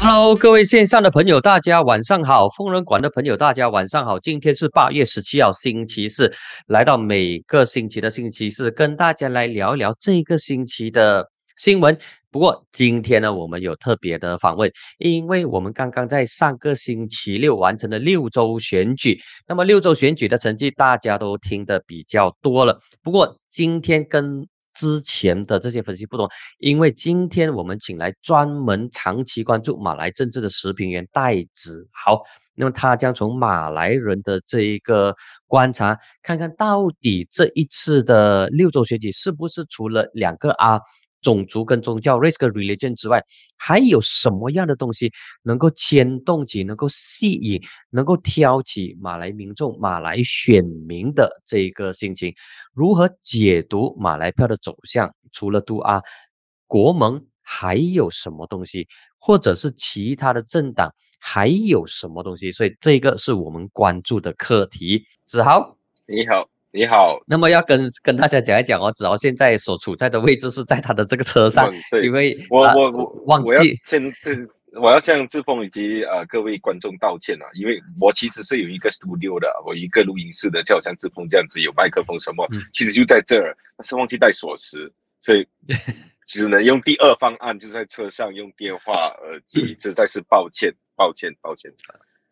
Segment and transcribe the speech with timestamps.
[0.00, 4.18] Hello，各位线上的朋友，大家晚上好；疯人馆的朋友，大家晚上好。
[4.18, 6.32] 今天是八月十七号，星期四，
[6.66, 11.24] 来到每个星期的星期四，跟大家来聊一聊这个星期的
[11.56, 11.96] 新闻。
[12.32, 19.20] 不过今天呢，我们有特别的访问，因为我们刚刚在上个星期六完成了六周选举。
[19.46, 22.80] 那么六周选举的成绩，大家都听得比较多了。
[23.04, 32.20] 不过今天跟之前的这些分析不同，因为今天我们请来专门长期关注马来政治的时评员戴子豪，
[32.54, 35.14] 那么他将从马来人的这一个
[35.46, 40.80] 观察，看看到底这一次的六州选举是不是除了两个啊？
[41.22, 43.24] 种族跟宗教 （race 跟 religion） 之外，
[43.56, 45.12] 还有什么样的东西
[45.42, 47.60] 能够牵动起、能够吸引、
[47.90, 52.34] 能够挑起马来民众、马来选民的这个心情？
[52.72, 55.14] 如何解读马来票的走向？
[55.32, 56.02] 除了杜阿
[56.66, 58.88] 国盟，还有什么东西？
[59.18, 62.50] 或者是其他的政党还有什么东西？
[62.50, 65.04] 所以这个是我们关注的课题。
[65.26, 66.59] 子豪，你好。
[66.72, 73.76] 你好，那么要跟跟大家讲一讲哦，子豪现在所处在的位置是在他的这个车上，因为我我我忘记。
[73.84, 74.30] 先这
[74.80, 84.88] 我要向志峰以及呃各位观众道歉啊，因为我其实是有一个 studio 的，我一个录音室的，就好像志峰这样子有麦克风什么，其实就在这儿，但是忘记带锁匙，
[85.20, 85.44] 所以
[86.28, 88.92] 只能用第二方案，就在车上用电话
[89.24, 91.68] 耳机，实在是抱歉，抱歉，抱歉。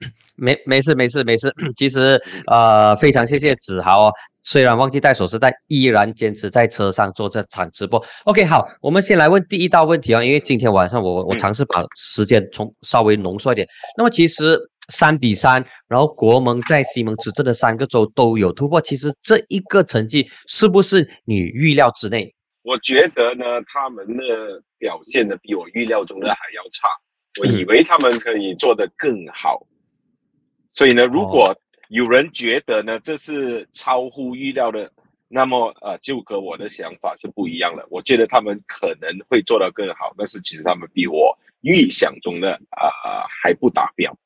[0.37, 8.03] 没没事没事没事， 其实呃非常谢谢子豪哦，虽然忘记带锁匙，但依然坚持在车上做这场直播。
[8.25, 13.67] OK，好，我们先来问第一道问题啊，因为今天晚上我我尝试把时间从稍微浓缩一点。
[13.97, 14.57] 那么其实
[14.91, 22.33] 三比三，然后国盟在西蒙执政的三个州都有突破，其实这一个成绩是不是你预料之内？
[22.63, 26.89] 我觉得呢，他们的表现的比我预料中的还要差，
[27.41, 29.67] 我以为他们可以做得更好。
[30.79, 31.53] 所以呢，如果
[31.89, 34.89] 有人觉得呢这是超乎预料的，
[35.27, 37.85] 那么呃，就和我的想法是不一样的。
[37.91, 44.17] 我觉得他们可能会做得更好，但是其实他们比我预想中的啊还不达标。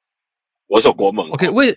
[0.67, 1.75] 我说国盟，OK，为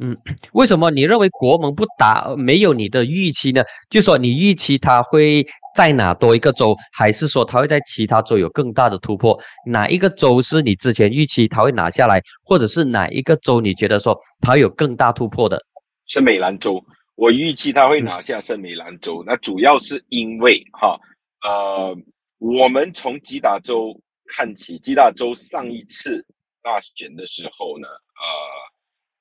[0.00, 0.16] 嗯，
[0.52, 3.64] 为什么你认为国盟不达没有你的预期呢？
[3.90, 5.44] 就说你预期他会
[5.74, 9.36] 在哪多一个州，还是说他会在其他州有更大的突破？
[9.66, 15.60] 哪一个州是你之前预期他会拿下来，或者是哪一个州你觉得说他有更大突破的？
[16.06, 16.80] 圣美兰州，
[17.16, 19.24] 我预期他会拿下圣美兰州。
[19.26, 20.96] 那主要是因为哈
[21.42, 21.96] 呃，
[22.38, 23.92] 我们从吉打州
[24.36, 26.24] 看起，吉打州上一次
[26.62, 28.77] 大选的时候呢，呃。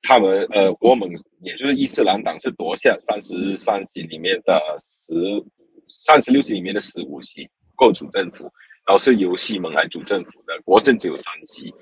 [0.07, 1.09] 他们呃，国盟
[1.41, 5.13] 也就是伊斯兰党是夺下三十三席里面的十
[5.89, 7.45] 三十六席里面的十五席，
[7.75, 8.45] 构主政府，
[8.85, 11.73] 然后是由西盟来主政府的，国政只有三席，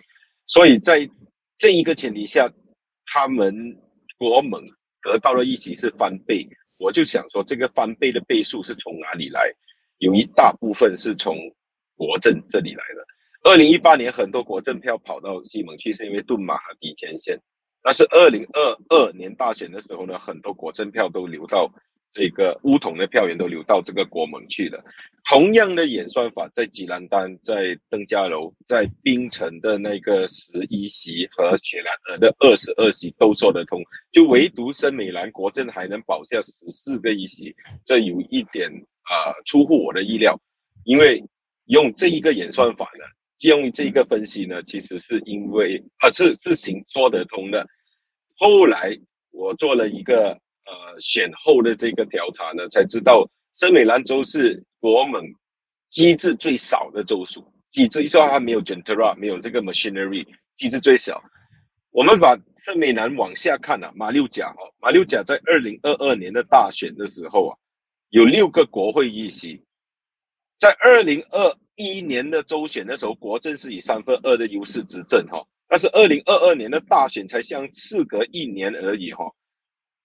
[0.48, 1.08] 所以在
[1.56, 2.52] 这一个前提下，
[3.06, 3.54] 他们
[4.18, 4.60] 国盟
[5.04, 6.48] 得到了一席是翻倍，
[6.78, 9.54] 我就想说这个翻倍的倍数是从哪里来？
[10.00, 11.38] 有一大部分是从
[11.96, 13.06] 国政这里来的。
[13.44, 17.40] 二零一八年很多国政票跑到西盟去，是因为顿马和底天线。
[17.86, 21.72] 但是二零二二年大选的时候呢，很多国政票都流到
[22.12, 24.84] 这个乌统的票源都流到这个国盟去了。
[25.30, 38.68] 同样的演算法，在吉兰丹、在登嘉楼、在槟城的那个十一席和雪兰莪的二十二席都说得通，就唯独森美兰国政还能保下十四个一席，这有一点
[39.04, 40.36] 啊出乎我的意料。
[40.86, 41.24] 因为
[41.66, 43.06] 用这一个演算法呢，
[43.48, 47.64] 用这一个分析呢，其实是因为啊是是行说得通的。
[48.38, 48.98] 后来
[49.32, 55.24] 我做了一个呃选后的这个调查呢，才知道森美兰州是国盟
[55.90, 60.26] 机制最少的州属，机制一说它没有 genera，没有这个 machinery，
[60.58, 61.22] 机制最小。
[61.92, 67.58] 我们把森美兰往下看啊，马六甲哦，马六甲在二零二二年的大选的时候啊，
[68.10, 69.64] 有六个国会议席，
[70.58, 75.42] 在二零二一年的州选的时候，国政是以三分二的优势执政哈。
[75.76, 79.26] 但是二零二二年的大选才相事隔一年而已哈，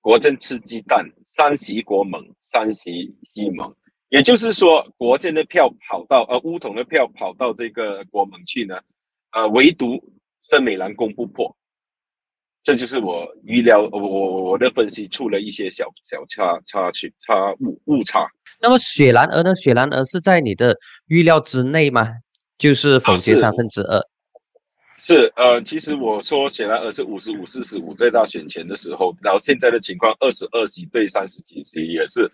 [0.01, 2.21] 国政吃鸡蛋，三席国盟，
[2.51, 3.73] 三席西盟，
[4.09, 8.75] 也就是说国政的票跑到呃乌统的票跑到这个国盟去呢，
[9.31, 9.97] 呃唯独
[10.43, 11.57] 森美兰攻不破，
[12.65, 18.27] 这就是我预料我我我的分析出了一些小小差差距差误误差。
[18.61, 19.55] 那么雪兰莪呢？
[19.55, 20.77] 雪兰莪是在你的
[21.07, 22.09] 预料之内吗？
[22.59, 24.10] 就是否决三分之二。
[25.03, 32.31] 是呃，其实我说显然，而是五十五四十五，在大选前的时候，然后现在的情况二十二席对三十几席，也是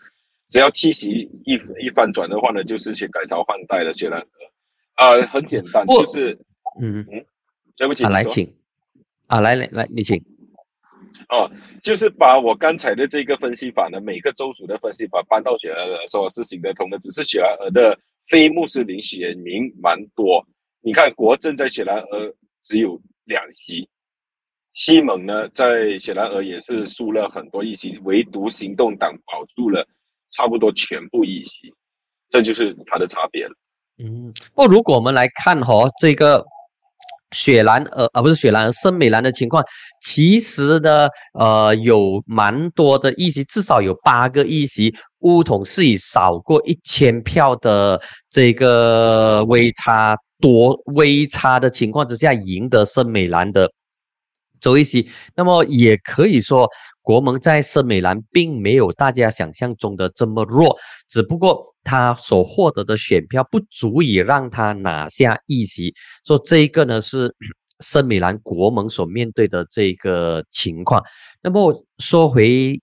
[0.51, 4.27] 只要七席一一翻转的话呢，就是去改朝换代的雪兰莪。
[4.97, 6.37] 啊，很简单，就是
[6.83, 7.25] 嗯嗯，
[7.77, 8.53] 对不起，来请
[9.29, 10.21] 啊，来来来，你请。
[11.29, 11.49] 哦，
[11.85, 17.97] 就是把我刚才的这个分析法呢，每个州属的分析法搬到雪兰莪说是行得通的，只是雪兰莪的
[18.29, 20.45] 非穆斯林选民蛮多。
[20.83, 22.35] 你看国政在雪兰莪
[22.67, 23.89] 只有两席，
[24.75, 29.87] 西蒙呢在雪兰莪也是输了很多议席，唯独行动党保住了
[30.33, 31.73] 差不多全部议席，
[32.29, 33.55] 这就是它的差别了。
[34.03, 36.45] 嗯，不，如果我们来看哈这个
[37.31, 39.65] 雪兰呃，而不是雪兰莪，圣美兰的情况，
[40.03, 41.09] 其实呢，
[41.39, 50.17] 呃，有蛮多的议席，至少有八个议席，乌统是以少过一千票的这个微差
[50.47, 53.73] 多微差的情况之下赢得圣美兰的
[54.61, 56.69] 州议席，那么也可以说。
[57.07, 60.77] 国盟在圣美兰并没有大家想象中的这么弱，
[61.09, 65.95] 只不过他所获得的选票不足以让他拿下一席。
[66.27, 67.33] 说这一个呢是
[67.79, 71.01] 圣美兰国盟所面对的这个情况。
[71.41, 72.81] 那么说回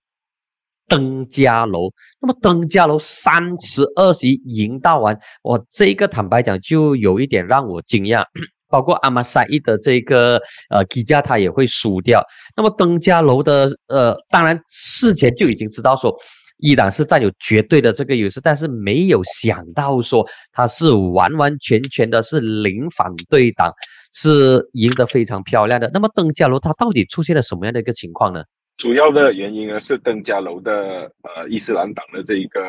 [0.88, 1.90] 登嘉楼，
[2.20, 8.24] 那么登嘉楼三十二席赢到完，我这一个坦白讲就有一点让我惊讶。
[8.66, 10.36] 包括阿玛萨伊的这个
[10.68, 12.20] 呃基加，他也会输掉。
[12.56, 16.12] 那么登嘉楼的呃，当然事前就已经知道说，
[16.56, 23.72] 伊朗是占有绝对的这个优势，但是没有想到说他是完完全全的是零反对党，
[24.12, 25.88] 是赢得非常漂亮的。
[25.94, 28.42] 那么登嘉楼它到底出现了什么样的一个情况呢？
[28.76, 32.60] 主要的原因呢是登嘉楼的呃伊斯兰党的这一个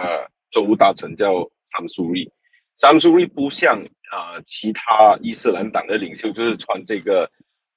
[0.52, 2.31] 州务大臣叫桑苏瑞，
[2.78, 3.84] 桑苏瑞不像。
[4.12, 7.30] 啊，其他伊斯兰党的领袖就是穿这个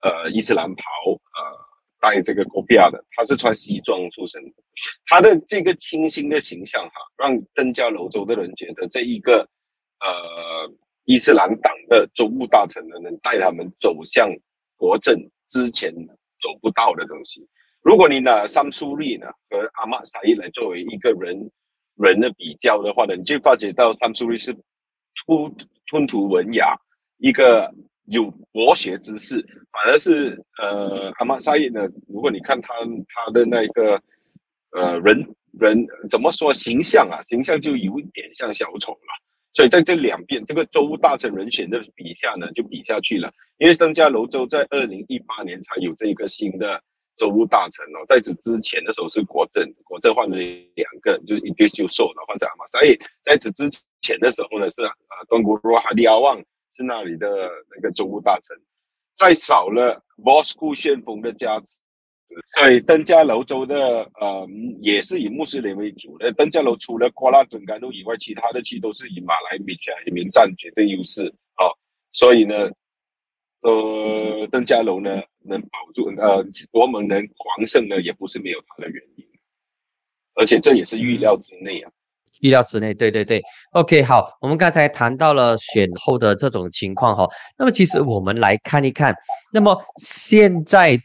[0.03, 1.41] 呃伊斯兰袍，呃
[2.01, 4.41] 戴这个国比亚的，他是穿西装出身，
[5.07, 9.41] 他的这个清新的形象哈，让登嘉楼州的人觉得这一个
[10.01, 10.71] 呃
[11.07, 14.29] 伊斯兰党的州务大臣呢，能带他们走向
[14.77, 15.91] 国政之前
[16.43, 17.41] 走不到的东西。
[17.89, 21.35] 如果你拿桑苏利呢和阿玛萨伊来作为一个人
[21.97, 24.53] 人的比较的话呢，你就发觉到桑苏利是
[25.15, 25.51] 出。
[25.91, 26.77] 吞吐文雅，
[27.17, 27.67] 一个
[28.09, 29.41] 有博学之士，
[29.73, 31.81] 反而是呃阿玛萨伊呢。
[32.07, 32.75] 如果你看他
[33.09, 33.95] 他的那个
[34.73, 35.27] 呃人
[35.59, 39.09] 人怎么说形象啊，形象就有一点像小丑了。
[39.55, 43.33] 所以在这两边这个州大臣人选的比下呢，就比下去了。
[43.57, 46.79] 因为增加楼州在二零一八年才有这个新的
[47.19, 52.99] 州务大臣哦，在此之前的时候是国政，国政换了两个，就是一个就瘦了，换成阿玛沙耶。
[53.23, 53.69] 在此之
[54.01, 54.83] 前的时候呢是。
[55.11, 56.39] 啊，东古罗哈利阿旺
[56.73, 57.27] 是那里的
[57.75, 58.57] 那个州务大臣，
[59.17, 61.67] 再少了莫斯科旋风的加持，
[62.57, 63.77] 所以登嘉楼州的
[64.21, 64.49] 呃
[64.81, 66.31] 也是以穆斯林为主的。
[66.35, 69.73] 登嘉楼除了瓜拉准甘路以外，其他的区都是以马来米
[70.05, 71.67] 人民占绝对优势啊。
[72.13, 72.71] 所以呢，
[73.61, 75.11] 呃，邓嘉楼呢
[75.45, 79.25] 能保住呃国盟能狂胜呢，也不是没有他的原因，
[80.35, 81.91] 而且这也是预料之内啊。
[82.41, 87.29] 预料之内，对对对，OK，好，我们刚才谈到了选后的这种情况哈，
[87.59, 89.13] 那么其实我们来看一看，
[89.53, 90.97] 那么现在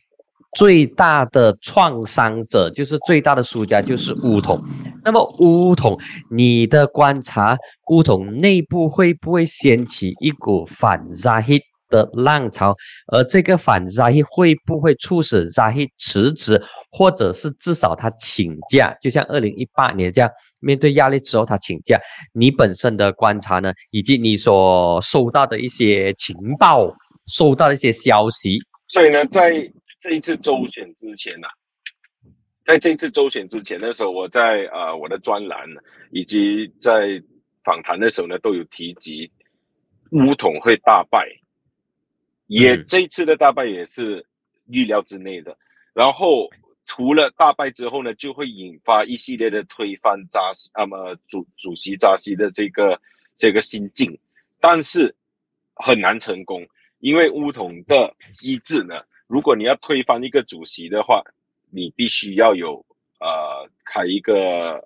[0.55, 4.63] 最大的创伤者就是最大的输家就是乌统，
[5.03, 7.57] 那么乌统，你的观察，
[7.89, 11.59] 乌统内部会不会掀起一股反扎黑？
[11.93, 12.75] 的浪潮，
[13.11, 16.59] 而这个反扎伊会不会促使扎伊辞职，
[16.89, 18.91] 或者是至少他请假？
[18.99, 21.99] 就像二零一八年这样，面对压力之后他请假。
[22.33, 26.91] 你本身的观察呢，以及你所收到的一些情报，
[27.27, 28.57] 收到的一些消息。
[28.87, 29.51] 所以呢，在
[30.01, 31.47] 这一次周选之前呢，
[32.65, 35.59] 在这次周选之前的时候，我在呃我的专栏
[36.11, 37.21] 以及在
[37.63, 39.31] 访谈的时候呢，都有提及
[40.11, 41.27] 乌统会大败。
[42.47, 44.25] 也这一次的大败也是
[44.67, 45.57] 预料之内的，
[45.93, 46.49] 然后
[46.85, 52.99] 除了大败之后呢，就会引发一系列的推翻扎西，那么主主席扎西的这个
[53.35, 54.17] 这个心境，
[54.59, 55.13] 但是
[55.75, 56.65] 很难成功，
[56.99, 61.23] 因为乌统的机制呢，如果你要推翻一个主席的话，
[61.71, 62.85] 你必须要有
[63.19, 64.85] 呃开一个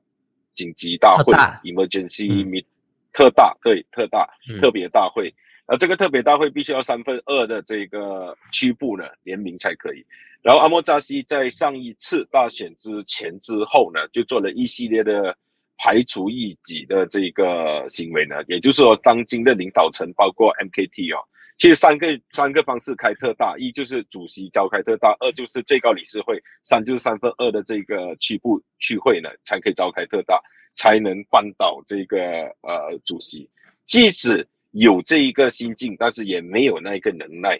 [0.54, 1.34] 紧急大会
[1.64, 2.66] ，emergency meet
[3.12, 4.30] 特大对特大
[4.62, 5.34] 特别大会。
[5.68, 10.04] 而这个特别大会必须要三分二的这个区部呢联名才可以。
[10.42, 15.36] 然后阿莫扎西在上一次大选之前之后呢，就做了一系列的
[15.78, 21.22] 排除异己的这个行为呢，也就是说，当今的领导层包括 MKT 哦，
[21.58, 30.42] 其实三个三个方式开特大，一就是主席召开特大，二就是最高理事会，三就是三分二的这个区部区会呢才可以召开特大。
[30.80, 32.20] 才能扳倒这个
[32.62, 33.50] 呃主席。
[33.88, 34.48] 即使
[34.80, 37.60] 有这一个心境，但是也没有那一个能耐，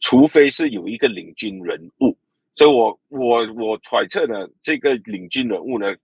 [0.00, 2.16] 除非是有一个领军人物。
[2.56, 5.94] 所以我我我揣测呢，这个领军人物呢，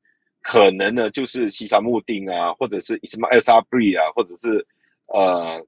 [0.41, 4.65] 可能呢就是西沙穆丁啊，或者是什么艾萨布里啊，或者是
[5.07, 5.67] 呃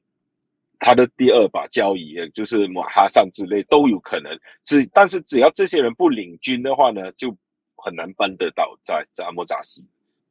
[0.79, 4.31] 他的第二把交椅，就是马哈桑之类都有可能。
[4.63, 7.37] 只但是只要这些人不领军的话呢，就
[7.77, 9.85] 很难扳得倒在在阿莫扎西。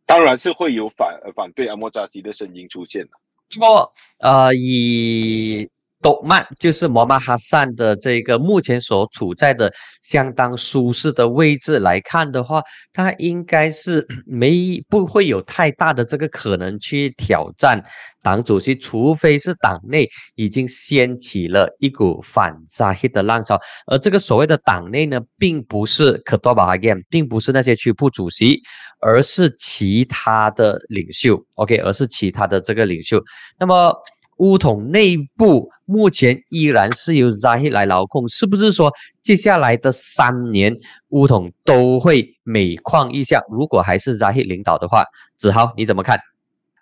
[0.06, 3.12] 当然是会有反反对阿莫扎西的声音出现的。
[3.60, 5.70] 不过呃以。
[6.04, 17.82] 多曼就是摩马哈桑的这个目前所处在的相当舒适的位置来看的话，他应该是 没不会有太大的这个可能去挑战
[18.22, 23.58] 党主席，除非是党内已经掀起了一股反扎希的浪潮。
[23.88, 28.62] 而这个所谓的党内呢，并不是可多巴哈 game，并不是那些区部主席，
[29.00, 31.42] 而是其他的领袖。
[31.56, 33.24] OK，而是其他的这个领袖。
[33.58, 33.96] 那么。
[34.38, 40.76] 乌统内部目前依然是由扎希来劳控，是不是说接下来的三年
[41.10, 43.42] 乌统都会每况愈下？
[43.50, 45.04] 如果还是扎希领导的话，
[45.36, 46.20] 子豪你怎么看？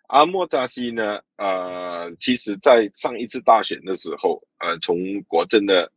[0.08, 1.20] 阿莫扎西呢？
[1.38, 5.90] 呃，其实，在上一次大选的时候，呃，从国政的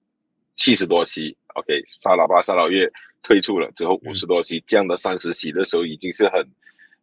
[0.55, 2.89] 七十多席，OK，沙拉巴沙老越
[3.25, 6.47] 退出了之后，五十多席降到三十席的时候，已经是很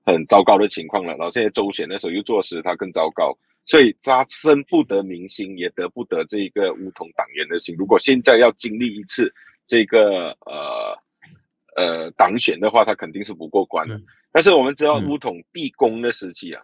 [0.06, 1.10] 很糟糕的情况了。
[1.16, 3.38] 然后现在周选的时候又坐实他更糟糕。
[3.72, 7.74] 所以他生不得民心，也得不得这个乌统党员的心。
[7.78, 9.34] 如果现在要经历一次
[9.66, 10.94] 这个呃
[11.78, 13.98] 呃党选的话，他肯定是不过关的。
[14.30, 16.62] 但是我们知道乌统闭宫的时期啊，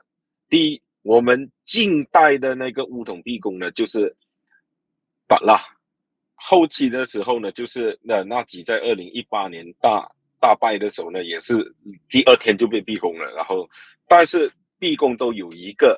[0.50, 4.14] 第一，我们近代的那个乌统闭宫呢，就是
[5.30, 5.56] 巴拉；
[6.36, 10.06] 后期的时候呢，就是那那几在二零一八年大
[10.42, 11.56] 大败的时候呢，也是
[12.10, 13.32] 第二天就被闭宫了。
[13.34, 13.66] 然后，
[14.10, 15.98] 但是闭宫都有一个。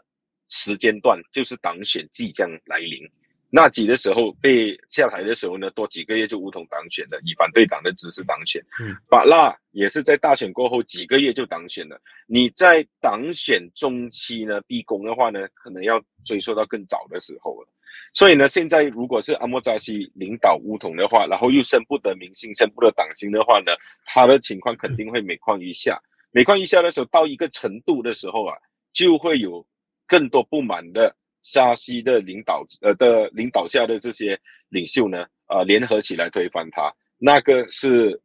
[0.50, 3.08] 时间段就是党选即将来临，
[3.52, 8.62] 那几的时候被下台的时候呢，多几个月就无统党选了，以反对党的指示党选。
[8.80, 12.00] 嗯，巴拉也是在大选过后几个月就党选了。
[12.28, 17.68] 你在党选中期呢逼宫的话呢，可能要追溯到更早的时候了。
[18.14, 23.72] 所以呢，现在如果是阿莫扎西领导乌统的话，然后又生不得民心，生不得党心的话呢，
[24.06, 26.00] 他的情况肯定会每况愈下。
[26.32, 28.56] 每况愈下的时候，到一个程度的时候啊，
[28.94, 29.66] 就会有。
[30.10, 34.38] 更多不满的沙西的领导，呃的领导下的这些
[34.70, 38.20] 领袖呢，呃联合起来推翻他，那个是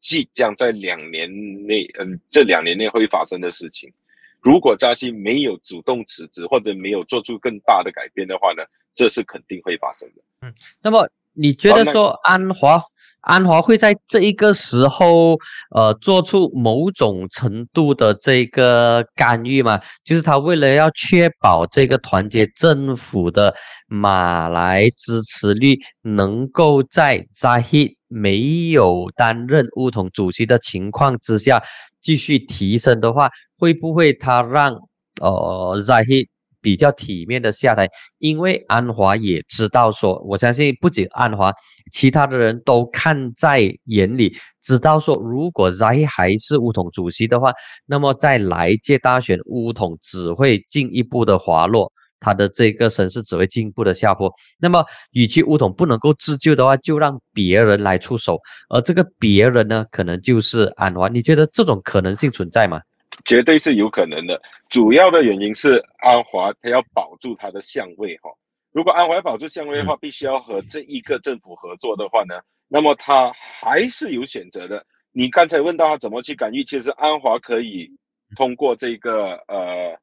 [0.00, 1.28] 即将在两年
[1.66, 3.92] 内，嗯，这两年内会发生的事情。
[4.40, 8.62] 如果扎西没有主动辞职或者没有做出更大的改变的话呢，
[8.94, 10.22] 这是肯定会发生的。
[10.42, 12.80] 嗯，那么你觉得说安华？
[13.26, 15.36] 安华会在这一个时候，
[15.74, 19.80] 呃，做出某种程度的这个干预嘛？
[20.04, 23.52] 就是他为了要确保这个团结政府的
[23.88, 31.60] 马来支持率能够在扎希没有担任乌统主席的情况之下
[32.00, 33.28] 继续提升的话，
[33.58, 34.72] 会不会他让
[35.20, 36.28] 呃扎希？
[36.66, 41.52] 比较体面的下台，因为安华也知道说，我相信不仅安华，
[41.92, 47.52] 其他的人都看在眼里，知道说，如果 Zai 还是乌统主席的话，
[47.86, 54.28] 那么在来届大选，乌统只会进一步的滑落，他的这个声势只会进一步的下坡。
[54.58, 61.06] 那么，与其乌统不能够自救的话，就让别人来出手，而这个别人呢，可能就是安华。
[61.06, 62.80] 你觉得这种可能性存在吗？
[63.24, 68.30] 绝对是有可能的，主要的原因是安华他要保住他的相位哈。
[68.72, 74.84] 如果安华要保住相位的话，必须要和这一个政府合作的话呢，那么他还是有选择的。
[75.12, 77.90] 你刚才问到他怎么去干预，其实安华可以
[78.36, 79.98] 通过这个呃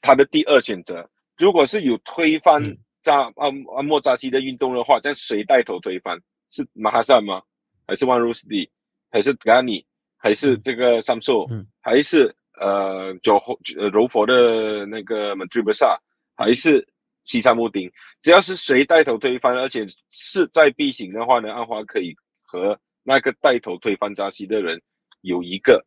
[0.00, 2.62] 他的第二选择，如果是有推翻
[3.02, 6.16] 扎阿阿莫扎西的运动的话，但谁带头推翻？
[6.50, 7.42] 是马哈萨吗？
[7.86, 8.70] 还是万鲁斯蒂？
[9.10, 9.84] 还是甘尼？
[10.22, 11.48] 还是这个三硕，
[11.80, 13.36] 还是呃九
[13.78, 15.98] 呃柔佛的那个曼特布萨，
[16.36, 16.86] 还是
[17.24, 24.78] 西沙穆丁，只要是谁带头推翻，而且势在必行的话呢，安华可以和那个带头推翻扎西的人
[25.22, 25.82] 有一个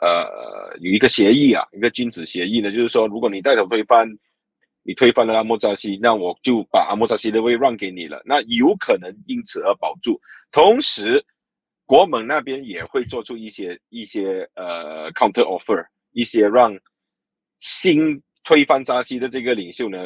[0.00, 4.08] 呃有一个协议啊，一个君子协议呢，就是说，如果你带头推翻，
[4.84, 10.20] 你推翻了阿莫扎西，那我就把阿莫扎西的位让给你了，那有可能因此而保住，
[10.52, 11.24] 同时。
[11.90, 16.72] 国盟那边也会做出一些一些呃 counter offer，一些让
[17.58, 19.98] 新推翻扎西的这个领袖呢，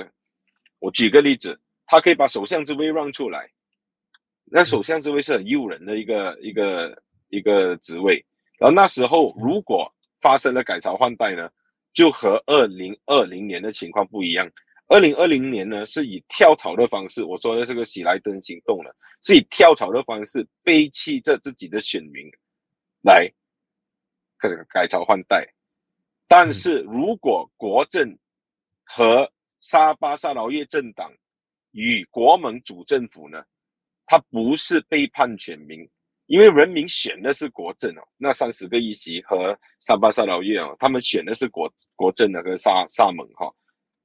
[0.79, 3.47] 我举个例子，他可以把首相之位让出来，
[4.47, 8.25] 那首相之位是很诱人的一个一个一个职位，
[8.59, 9.87] 然后那时候如果
[10.23, 11.51] 发生了改朝换代呢，
[11.93, 14.51] 就和二零二零年的情况不一样。
[14.95, 18.91] 二零二零年呢，是以跳槽的方式，我说的这个喜来登行动呢，
[19.23, 22.31] 是以跳槽的方式背弃这自己的选民，
[23.03, 23.29] 来
[24.39, 25.45] 这个改朝换代。
[26.29, 28.17] 但是如果国政
[28.85, 29.29] 和
[29.63, 31.13] 沙巴沙劳越政党
[31.73, 33.43] 与国盟主政府呢，
[34.07, 35.81] 他不是背叛选民，
[36.27, 43.53] 因为人民选的是国政哦，那三十个议席和沙巴沙劳越哦，他们选的是国国政的和沙沙盟哈。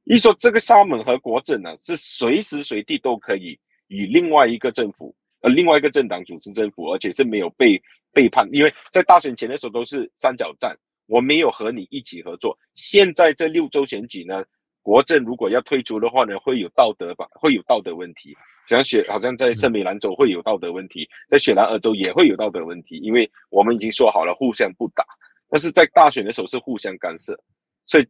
[0.09, 3.57] 一说这个沙门和国政呢，是随时随地都可以
[3.89, 7.79] 与另外一个政府呃另外一个政党组织政府，而且是没有被
[8.11, 10.75] 背叛，因为在大选前的时候都是三角战，
[11.05, 12.57] 我没有和你一起合作。
[12.73, 14.43] 现在这六州选举呢？
[14.81, 18.33] 国政如果要退出的话呢，会有道德吧，会有道德问题。
[18.67, 25.05] 像雪，好像在圣美兰州会有道德问题，在雪兰莪州也会有道德问题，因为我们已经说好了互相不打。
[25.49, 27.37] 但是在大选的时候是互相干涉，
[27.85, 28.07] 所以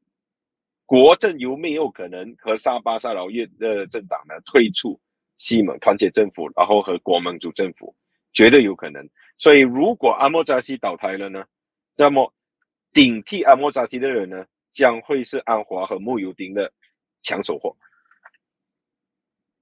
[0.89, 4.99] 国政有没有可能和沙巴沙劳越的政党呢退出
[5.37, 7.93] 西蒙团结政府，然后和国盟主政府，
[8.33, 9.07] 绝对有可能。
[9.37, 11.45] 所以如果阿莫扎西倒台了呢，
[11.95, 12.33] 那么
[12.91, 14.43] 顶替阿莫扎西的人呢？
[14.71, 16.71] 将会是安华和穆尤丁的
[17.23, 17.75] 抢手货。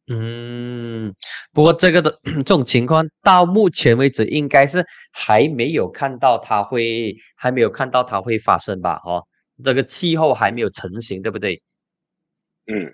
[0.08, 1.16] 嗯，
[1.54, 9.02] 不过这个的这种情况到目前为止应该是还没有看到它会，还没有看到它会发生吧？
[9.06, 9.26] 哦，
[9.64, 11.62] 这个气候还没有成型，对不对？
[12.68, 12.94] 嗯，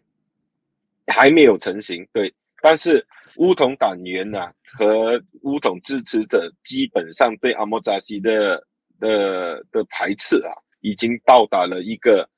[1.07, 2.33] 还没有成型，对。
[2.61, 3.05] 但是
[3.37, 8.65] 乌统党员呢和乌统支持者基本上对阿莫扎西的
[8.99, 10.51] 的的排斥啊。
[10.85, 12.29] 已经到达了一个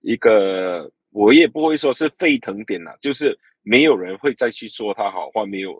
[0.00, 5.72] 一个，我也不会说是沸腾点了，就是没有人会再去说他好话，没有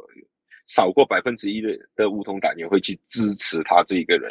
[0.68, 4.30] 少过百分之一的的梧桐党员会去支持他这一个人。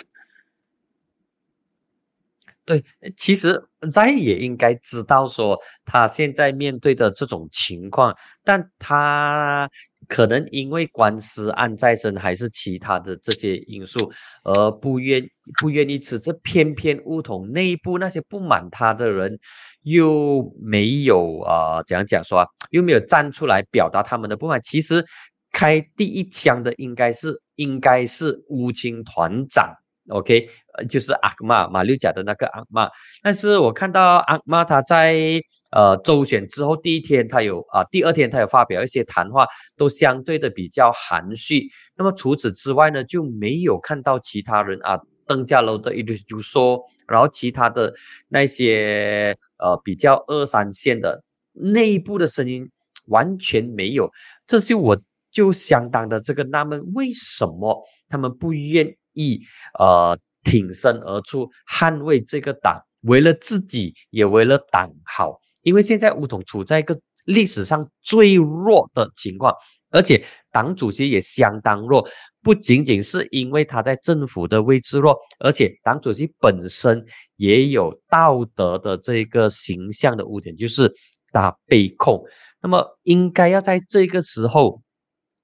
[2.65, 2.83] 对，
[3.17, 9.69] 其实 Z 也应该知道说他现在面对的这种情况，但他。
[10.07, 14.11] 可能因为官司案在身，还是其他的这些因素，
[14.43, 15.23] 而不愿
[15.61, 16.33] 不愿意辞职。
[16.43, 19.39] 偏偏乌统内部那些不满他的人，
[19.83, 24.59] 又没有啊，怎样讲说，又没有站出来表达他们的不满。
[24.61, 25.05] 其实
[25.53, 29.73] 开第一枪的应该是应该是乌青团长。
[30.09, 30.49] OK，
[30.89, 32.89] 就是阿玛马六甲的那个阿玛，
[33.21, 35.39] 但是我看到阿玛他在
[35.71, 39.45] 呃周选之后第一天，他有啊，第二天他有发表一些谈话，
[39.77, 41.67] 都相对的比较含蓄。
[41.95, 47.93] 那么除此之外呢，就没有看到其他人啊，邓家楼的一直就说，然后其他的
[48.27, 52.67] 那些呃比较二三线的内部的声音
[53.05, 54.09] 完全没有。
[54.47, 58.97] 这些我就相当的这个纳闷，为什么他们不愿？
[59.13, 59.41] 意
[59.77, 65.39] 呃挺身而出，捍卫这个党，为了自己也为了党好。
[65.61, 69.53] 因为现在乌统处在一个历史上最弱的情况，
[69.91, 72.07] 而且党主席也相当弱。
[72.41, 80.91] 不仅仅是因为他在政府的位置弱，而且党主席本身也有道德的这个形象的污点，就是
[81.31, 82.23] 他被控。
[82.63, 84.81] 那么应该要在这个时候。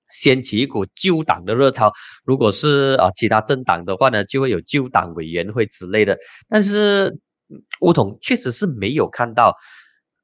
[0.09, 1.91] 掀起一股救党的热潮，
[2.25, 6.17] 如果是啊其他政党的话呢，就会有救党委员会之类的。
[6.47, 7.17] 但是
[7.81, 9.55] 乌统确实是没有看到，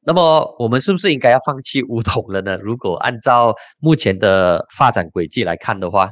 [0.06, 2.58] 那么我们是不是应该要放弃乌统了呢？
[2.58, 6.10] 如果按照目前的发展轨迹来看的话，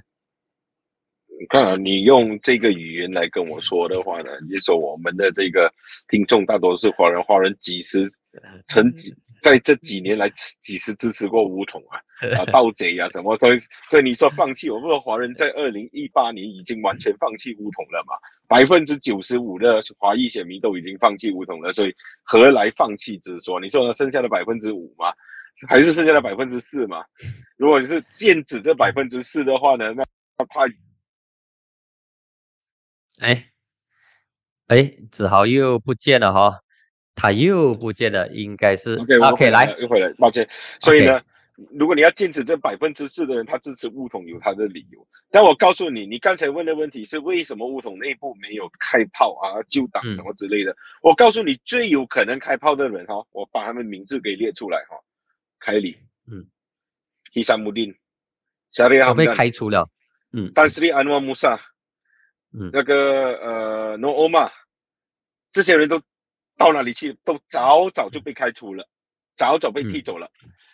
[1.39, 5.71] 你看啊，你用这个语言来跟我说的话呢，你说我们的这个
[6.07, 8.03] 听众大多是华人，华人几十
[8.67, 9.13] 成几。
[9.41, 10.29] 在这几年来，
[10.61, 11.97] 几十支持过乌统啊，
[12.37, 18.13] 啊盗贼啊什么，所以所以你说放弃，我们说华人在二零一八年已经完全放弃乌统了嘛，
[18.47, 23.59] 百分之九十五的华裔选民都已经放弃乌统了，所以何来放弃之说？
[23.59, 25.11] 你说剩下的百分之五嘛？
[25.67, 27.03] 还是剩下的百分之四嘛？
[27.57, 30.03] 如果你是剑指这百分之四的话呢，那
[30.37, 30.67] 那他，
[33.19, 33.51] 哎
[34.67, 36.59] 哎，子豪又不见了哈。
[37.13, 40.47] 他又不见了，应该是 OK，OK 来又回来，抱歉。
[40.79, 41.21] 所以呢，
[41.77, 45.05] 如果你要禁止这百分之四的人，他支持乌统有他的理由。
[45.29, 50.75] 但我告诉你，你刚才问的问题是为什么乌统内部没有开炮啊、救党什么之类的？
[51.01, 54.95] 我告诉你，最有可能开炮的人哈，我把他们名字给列出来哈。
[55.59, 55.97] 凯里，
[56.31, 56.45] 嗯，
[57.33, 57.93] 伊山姆丁，
[58.71, 59.87] 夏利亚被开除了，
[60.33, 61.59] 嗯，丹斯利安瓦穆萨，
[62.53, 64.49] 嗯，那个呃诺欧玛，
[65.51, 66.01] 这些人都。
[66.57, 68.87] 到哪里去都早早就被开除了，
[69.35, 70.29] 早早被踢走了。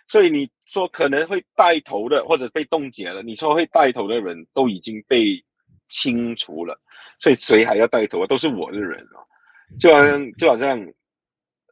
[0.09, 5.43] 所以你说可能会带头的或者被冻结了，你说会带头的人都已经被
[5.89, 6.79] 清除了，
[7.19, 8.27] 所以谁还要带头啊？
[8.27, 9.19] 都是我的人啊！
[9.79, 10.79] 就好像就好像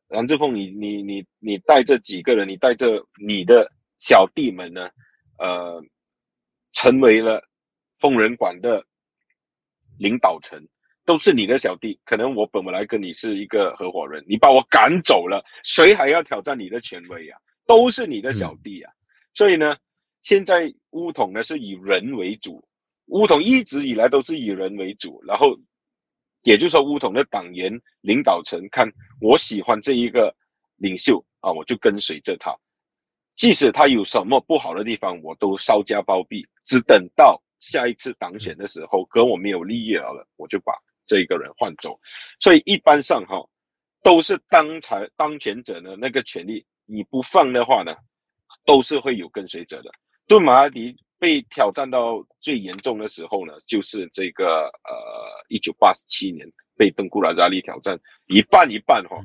[0.10, 4.90] 蓝志峰，你你你你带这几个人，你带着你的小弟们呢，
[5.40, 5.82] 呃，
[6.74, 7.42] 成为了
[8.00, 8.86] 疯人馆的
[9.98, 10.62] 领导层，
[11.06, 12.00] 都是你的小弟。
[12.04, 17.38] 可能我本来跟你是一个合伙人，你把我赶走了，谁还要挑战你的权威呀？
[17.66, 18.92] 都是你的小弟啊。
[19.34, 19.78] 所以呢，
[20.24, 22.62] 现在乌统呢是以人为主，
[23.08, 25.58] 乌统一直以来都是以人为主，然后。
[26.48, 28.88] 也就是说，乌统的党员领导层看
[29.20, 30.32] 我喜欢这一个
[30.76, 32.56] 领袖啊，我就跟随着他，
[33.36, 36.48] 即使他有什么不好的地方，我都稍加包庇。
[36.64, 40.72] 只等到下一次党选的时候，跟我没有利益了，我就把
[41.06, 42.00] 这一个人换走。
[42.40, 43.38] 所以一般上哈，
[44.04, 47.96] 都是当才当权者呢那个权利，你不放的话呢，
[48.66, 49.92] 都是会有跟随者的。
[50.28, 50.96] 杜马哈迪。
[51.18, 59.16] 被挑战到最严重的时候呢，就是这个呃，一九八七年被登古拉扎利挑战一半一半哈，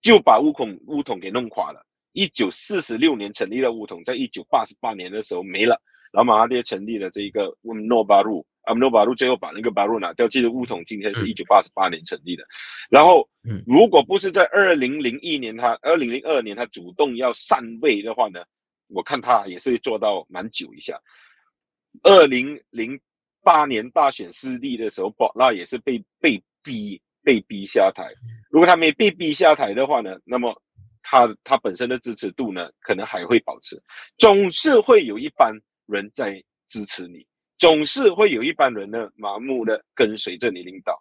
[0.00, 1.84] 就把乌孔乌统给弄垮了。
[2.12, 5.80] 一九四十六年成立了乌统，在一九八十八年的时候没了，
[6.12, 10.26] 然后马哈迪成立了这一个乌诺巴路，阿姆诺巴路最后把那个巴路拿掉。
[10.28, 12.44] 记得乌统今天是一九八十八年成立的，
[12.90, 13.28] 然后
[13.66, 18.40] 如果不是在二零零一年他二零零二年他主动要上位的话呢？
[18.88, 21.00] 我看他也是做到蛮久一下。
[22.02, 23.00] 二零零
[23.42, 28.12] 八年大选失利的时候，宝拉也是被被逼被逼下台。
[28.50, 30.54] 如果他没被逼下台的话呢，那么
[31.02, 33.82] 他他本身的支持度呢，可能还会保持。
[34.18, 35.50] 总是会有一帮
[35.86, 37.26] 人在支持你，
[37.62, 41.00] 总是会有一班人呢盲目的跟随着你领导。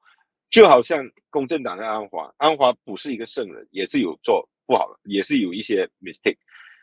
[0.51, 6.37] 就好像公正党的安华，安华不是一个圣人，也是有做不好的，也是有一些 mistake。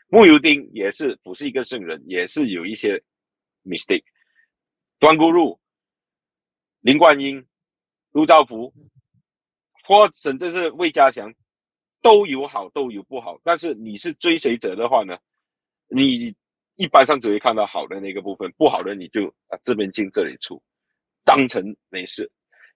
[0.09, 3.01] 穆尤丁也是不是一个圣人，也是有一些
[3.63, 4.03] mistake。
[4.99, 5.57] 端固禄、
[6.81, 7.41] 林冠英、
[8.11, 8.73] 陆兆福，
[9.85, 11.33] 或甚至是魏家祥，
[12.01, 13.39] 都有好都有不好。
[13.45, 15.17] 但是你是追随者的话呢，
[15.87, 16.35] 你
[16.79, 20.61] 一般上只会看到好的那个部分，不好的你就啊这边进这里出，
[21.25, 22.29] 当成没事。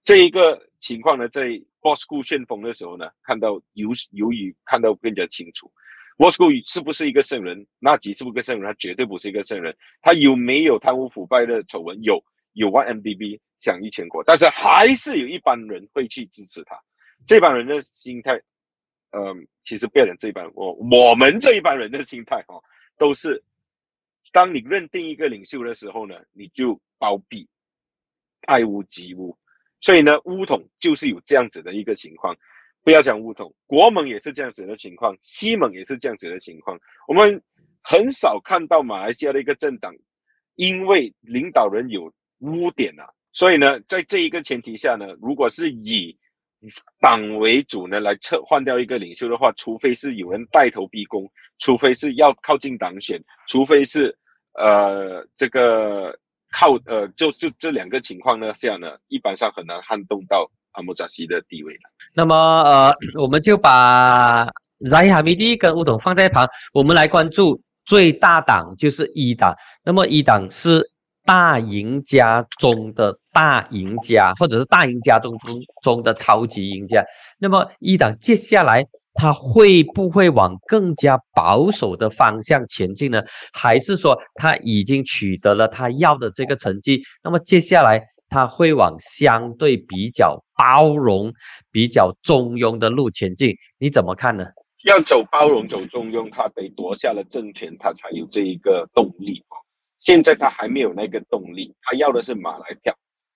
[0.03, 1.47] 这一个情况呢，在
[1.81, 5.71] Bosco 旋风的时候呢，看到由由于看到更加清楚。
[6.17, 7.65] 沃斯库是不是一个圣人？
[7.79, 8.67] 纳吉是不是个圣人？
[8.67, 9.75] 他绝对不是一个圣人。
[10.01, 11.97] 他有没有贪污腐败的丑闻？
[12.03, 14.21] 有，有 1MDB 享誉全国。
[14.25, 16.77] 但是还是有一帮人会去支持他。
[17.25, 18.35] 这帮人的心态，
[19.11, 22.61] 嗯，其实别人这一帮，我我们这一帮人的心态哦，
[22.97, 23.41] 都是
[24.33, 27.47] 当你认定一个领袖的时候呢，你就包庇，
[28.47, 29.37] 爱屋及乌。
[29.79, 32.35] 所以呢，乌统就是有这样子的一个情况。
[32.83, 36.77] 不要讲乌统，国盟也是这样子的情况，西盟也是这样子的情况。
[37.07, 37.41] 我们
[37.81, 39.93] 很少看到马来西亚的一个政党，
[40.55, 46.17] 因为领导人有污点啊，所以呢，在这一个前提下呢，如果是以
[46.99, 54.17] 党为主呢来撤换掉一个领袖的话，除非是有人带头逼宫，除非是要靠近党选，除非是
[54.53, 56.17] 呃这个
[56.51, 60.49] 靠呃就就这两个情况呢下呢，一般上很难撼动到。
[60.75, 61.81] 阿莫扎西的地位了。
[62.15, 64.43] 那么，呃，我们就把
[64.89, 69.53] 扎伊哈米蒂跟乌统放在一旁，我们来关注最大党就是一党。
[69.83, 70.81] 那么一党是
[71.25, 77.05] 大赢家中的大赢家，或者是大赢家中中中的超级赢家。
[77.37, 83.21] 那么一党接下来他会不会往更加保守的方向前进呢？
[83.53, 87.01] 还是说他已经取得了他要的这个成绩？
[87.23, 88.03] 那么接下来？
[88.29, 91.31] 他会往相对比较包容、
[91.71, 94.43] 比较中庸的路前进，你怎么看呢？
[94.85, 99.61] 要走包容、走中庸，他得夺下了政权，他才有这一个动力啊。
[99.99, 102.91] 现在他还没有那个动力，他要的是马来票，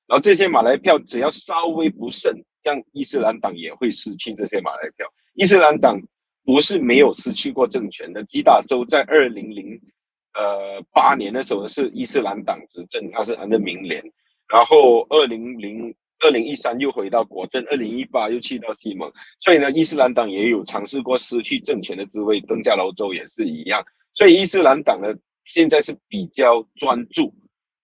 [0.08, 5.06] 然后这些马来票只要稍微不慎，像伊斯兰党也会失去这些马来票。
[5.38, 6.02] 伊斯兰党
[6.44, 9.80] 不是没有失去过政权的，吉打州在二零零
[10.34, 14.04] 呃八年的时候是伊斯兰党执政，他是安的民联。
[14.48, 22.42] 然后二零零二零一三又回到国政，二零一八又去到西蒙，所以呢，伊斯兰党也有尝试过失去政权的滋味。
[22.42, 23.84] 登加楼州也是一样，
[24.16, 25.08] 所以伊斯兰党呢
[25.44, 27.32] 现在是比较专注，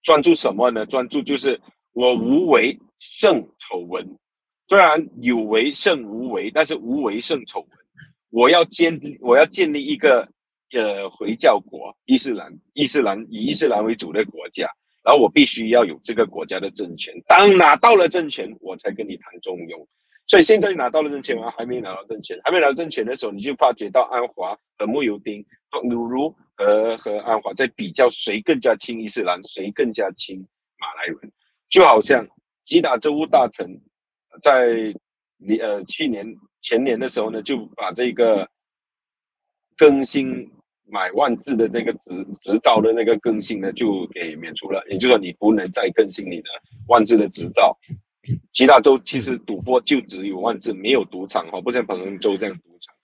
[0.01, 0.83] 专注什么呢？
[0.87, 1.59] 专注就是
[1.91, 4.17] 我无为胜丑闻，
[4.67, 7.69] 虽然有为胜无为，但是无为胜丑闻。
[8.29, 10.27] 我要建立我要建立一个
[10.71, 14.67] 呃回教国，伊斯兰伊斯兰以伊斯兰为主的国家。
[15.03, 19.85] 然后我必须要有这个国家的政权，当拿到了政权，我才跟你谈中庸。
[20.27, 30.39] 所以现在拿到了政权吗，还没拿到政权，还没拿到政权的时候，你就发觉到安华和穆尤丁、和努如和和安华在比较谁更加亲伊斯兰，谁更加亲
[30.79, 31.29] 马来人。
[31.69, 32.25] 就好像
[32.63, 33.67] 吉打州务大臣
[34.41, 34.93] 在
[35.37, 36.25] 你呃去年
[36.61, 38.47] 前年的时候呢，就把这个
[39.77, 40.49] 更新
[40.85, 44.83] 买万字的那个执执照的那个更新呢，就给免除了。
[44.89, 46.49] 也就是说，你不能再更新你的
[46.87, 47.77] 万字的执照。
[48.53, 52.95] 其他州其实赌博就只有万字，没有赌场哈，不像彭亨州这样赌场。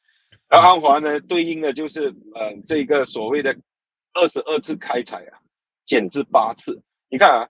[0.48, 3.54] 而安华呢，对应的就是呃这个所谓的
[4.14, 5.38] 二十二次开采啊，
[5.86, 6.82] 减至八次。
[7.10, 7.50] 你看啊，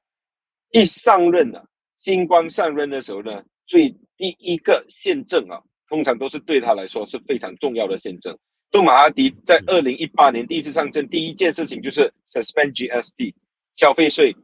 [0.71, 1.63] 一上任啊，
[1.95, 8.35] 新官上任的时候呢，最第一个宪政啊，通常都是对他来说是非常重要的宪政。
[8.71, 13.33] 杜马哈迪在二零一八年第一次上阵，第一件事情就是 suspend GST
[13.75, 14.35] 消费税。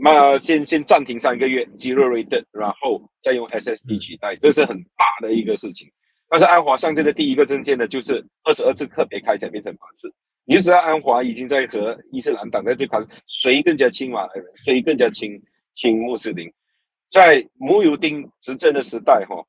[0.00, 5.88] 那先先暂停三个月，zero rate，然后再用 SSD 取代，这是很大的一个事情。
[6.28, 10.12] 但是安华上阵的第一个证件呢，就是二十二次特别开采变成法式，
[10.44, 15.40] 你就知道安华已经在和伊斯兰党在对抗，谁更加亲马来人，谁更加亲
[15.74, 16.52] 亲穆斯林。
[17.08, 19.44] 在穆尤丁执政的时代，哈，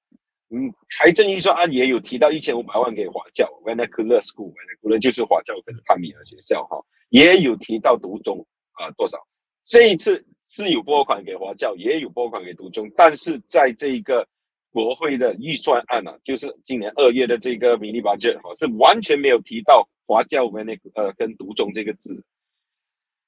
[0.50, 4.80] 嗯，财政预算案也有提到一千五百万给华教 v e n e c u l a r School，v e n e c
[4.84, 6.78] u l a r 就是华教跟帕米尔学校，哈，
[7.10, 9.18] 也有提到独中啊多少，
[9.66, 10.26] 这一次。
[10.52, 14.28] 是有拨款给华教，也有拨款给独中，但是在这个
[14.72, 22.20] 国会的预算案啊，就是今年二月的这个迷你 budget 哈，是完全没有提到华教跟那呃跟独中这个字。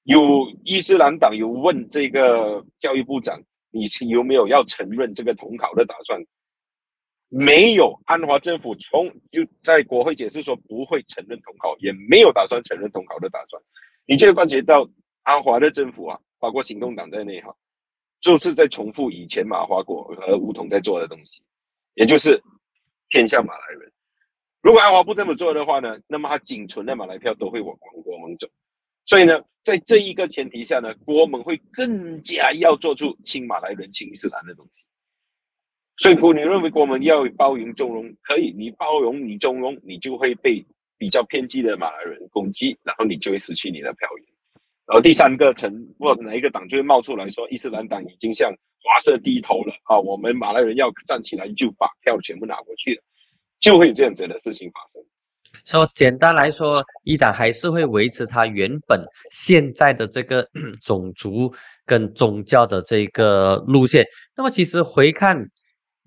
[0.02, 3.39] 有伊斯兰党有问这个教育部长，
[3.71, 6.23] 你有没有要承认这个统考的打算？
[7.29, 13.62] 没有，安华政府从就在国会解释说不会承认统考，也没有打算承认统考的打算。
[14.05, 14.88] 你就会发觉到
[15.23, 16.19] 安华的政府啊。
[16.41, 17.55] 包括行动党在内哈，
[18.19, 21.39] 就是在重复以前马华国和吴统在做的东西，
[21.93, 22.41] 也就是
[23.10, 23.91] 偏向马来人。
[24.63, 28.47] 如果安华不这么做的话呢，那么他仅存的马来票都会往国盟走。
[29.05, 34.84] 所以呢，在这一个前提下呢，国盟会更加要做出亲马来人、亲伊斯兰的东西。
[35.97, 40.65] 所以，如果你认为国盟要包容纵容，可以，你包容你纵容，你就会被
[40.97, 44.26] 比较偏激的马来人攻击，然后你就会失去你的票源。
[44.88, 48.52] 然后第三个层或者哪一个党就会冒出来说，伊斯兰党已经向
[48.84, 50.00] 华社低头了啊！
[50.00, 53.04] 我们马来人要站起来，就把票全部拿过去了，
[53.60, 55.00] 就会有这样子的事情发生。
[55.66, 60.48] 说简单来说，一党还是会维持它原本现在的这个
[60.84, 61.54] 种族
[61.86, 64.06] 跟宗教的这个路线。
[64.36, 65.46] 那么其实回看。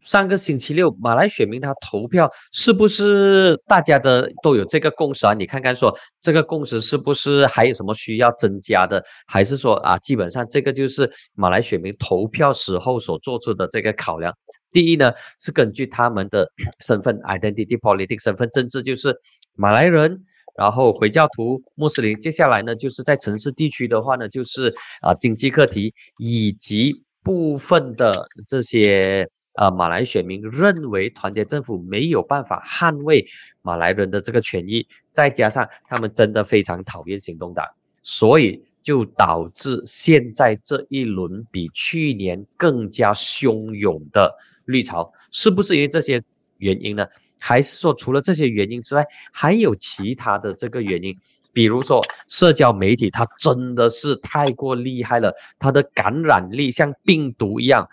[0.07, 5.33] 上个星期六，马来选民他投票是不是大家的都有这个共识啊？
[5.33, 9.03] 你看看说这个共识是不是还有什么需要增加的？
[9.27, 14.31] 还是说啊，基本上这个就是马来选民投票时候所做出的这个考量。
[14.75, 16.51] 第一呢，是根据他们的
[16.85, 19.17] 身份 （identity politics） 身份政治，就是
[19.55, 20.25] 马来人，
[20.59, 22.19] 然后回教徒、穆斯林。
[22.19, 29.27] 接下来呢，就是在城市地区的话呢，就是啊经济课题以及部分的这些。
[29.55, 33.25] 啊，马来选民认为团结政府没有办法捍卫
[33.63, 37.65] 马来人的这个权益，再加上他们真的非常讨厌行动党，
[38.03, 46.23] 所以就导致现在这一轮比去年更加汹涌的绿潮，是不是因为这些
[46.59, 47.07] 原因呢？
[47.39, 51.15] 还是说除了这些原因之外，还有其他的这个原因？
[51.53, 57.87] 比如说社交媒体，它真的是太过厉害了，它的感染力像病毒一样。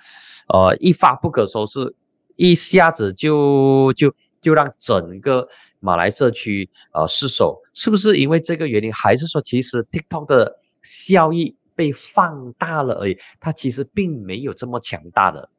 [0.47, 1.93] 呃，一发不可收拾，
[2.37, 5.47] 一下子就就就让整个
[5.79, 8.91] 马来社区呃失守，是不是因为这个原因？
[8.91, 13.17] 还是说其实 TikTok 的效益被放大了而已？
[13.39, 15.49] 它其实并没有这么强大的。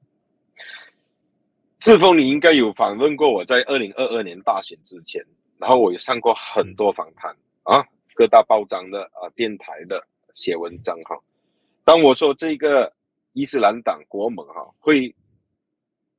[1.82, 5.20] 志峰，你应该有访问过我在二零二二年大选之前，
[5.58, 7.30] 然后我也上过很多访谈
[7.64, 10.00] 啊，各大报章的啊，电台的
[10.32, 11.18] 写文章哈。
[11.84, 12.90] 当我说这个。
[13.34, 15.10] 伊斯兰党国盟哈会，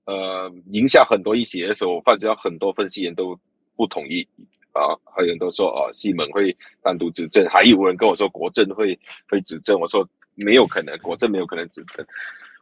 [0.06, 3.40] 呃，影响很多一些的时候，我发觉很多分析员都
[3.76, 4.28] 不同意
[4.72, 9.00] 啊，还有人都说啊，西蒙会单独执政，还有人跟我说国政会
[9.30, 12.04] 会执政，我说没有可能，国政没有可能执政。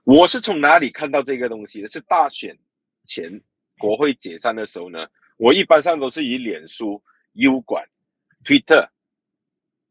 [0.04, 1.88] 我是从哪里看到这个东西的？
[1.88, 2.54] 是大选
[3.12, 3.42] 前
[3.78, 5.06] 国会解散的时候呢？
[5.38, 7.02] 我一般上都是以脸书、
[7.34, 7.84] U 管、
[8.46, 8.88] Twitter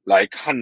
[0.05, 0.57] 来看。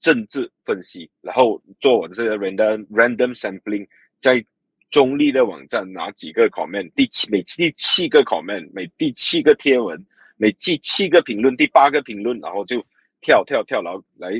[0.00, 3.84] 政治分析，然后做我的这个 random random sampling，
[4.20, 4.42] 在
[4.90, 10.00] 中立的网站拿几个 comment，第七每第七个 comment，每第七个贴文，
[10.36, 12.80] 每第七个评论，第八个评论，然后就
[13.20, 14.30] 跳跳跳，然后来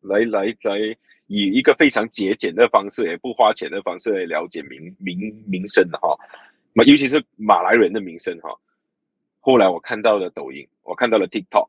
[0.00, 0.96] 来来来，
[1.26, 6.16] 以一个非常节俭的方式，也不花钱的方式来了解民民民生的哈，
[6.74, 8.54] 尤其是马来人的名声哈。
[9.40, 11.68] 后来我看到了抖音，我看到了 TikTok，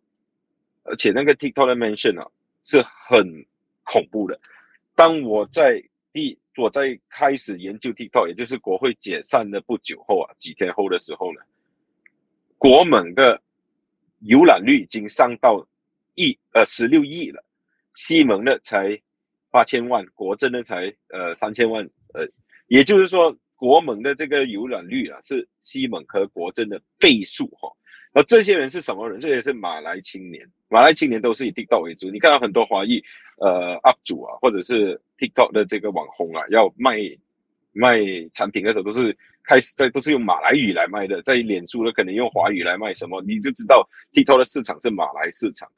[0.83, 2.29] 而且那个 TikTok 的 mention 啊。
[2.65, 3.45] 是很
[3.83, 4.39] 恐怖的。
[4.95, 11.41] 当我在第我在开始研究 TikTok，也就是国会解散的不久后啊，几天后的时候呢，
[12.57, 13.41] 国盟的
[14.21, 15.67] 浏览率已经上到
[16.15, 17.43] 亿呃十六亿了，
[17.95, 18.97] 西蒙的才
[19.51, 22.25] 八千万，国政的才呃三千万，呃，
[22.67, 27.71] 也就是说国盟的这个游览率啊是西蒙和国政的倍数哈。
[28.13, 29.21] 那这些人是什么人？
[29.21, 32.09] 这些是马来青年，马来青年都是以 TikTok 为主。
[32.09, 33.01] 你看到很多华裔
[33.37, 36.97] 呃 UP 主啊，或者是 TikTok 的这个网红啊，要卖
[37.71, 38.01] 卖
[38.33, 45.71] 产品的时候，都是开始在都是用马来语来卖的，在脸书的可能用华语来卖什么，你就知道 TikTok 的市场是马来市场。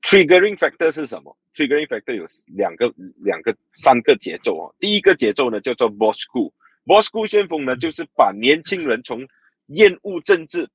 [0.00, 4.72] Triggering factor 是什么？Triggering factor 有两个、两个、三个节奏啊。
[4.78, 6.50] 第一个节奏呢叫做 Boss School，
[6.84, 9.26] m o s c o w 旋风呢，就是把年轻人从
[9.66, 10.68] 厌恶政治。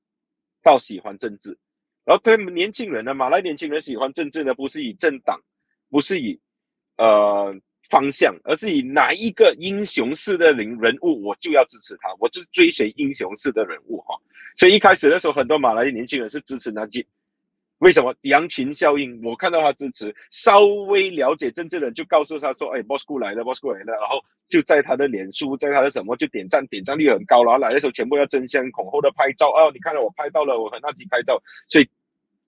[0.64, 1.56] 到喜欢政治，
[2.04, 5.40] 然后他们年轻人呢，马来年轻人喜欢政治呢，不是以政党，
[5.92, 6.40] 不是以
[6.98, 7.56] 呃
[7.88, 14.16] 方向，而是以哪一个英雄式的人人物，我就要支持他，我就追随英雄式的人物哈。
[14.58, 17.06] 所以一开始的时候，很多马来年轻人是支持南吉。
[17.80, 19.22] 为什么羊群效应？
[19.22, 27.44] 我看到他支持，稍微了解政治的人就告诉他说：“哎，Bosco 来了，Bosco 来了。”然后就在他的脸书，在他的什么就点赞，点赞率很高。
[27.44, 29.50] 然后来的时候全部要争先恐后的拍照。
[29.50, 31.38] 哦，你看到我拍到了，我和纳吉拍照。
[31.68, 31.90] 所以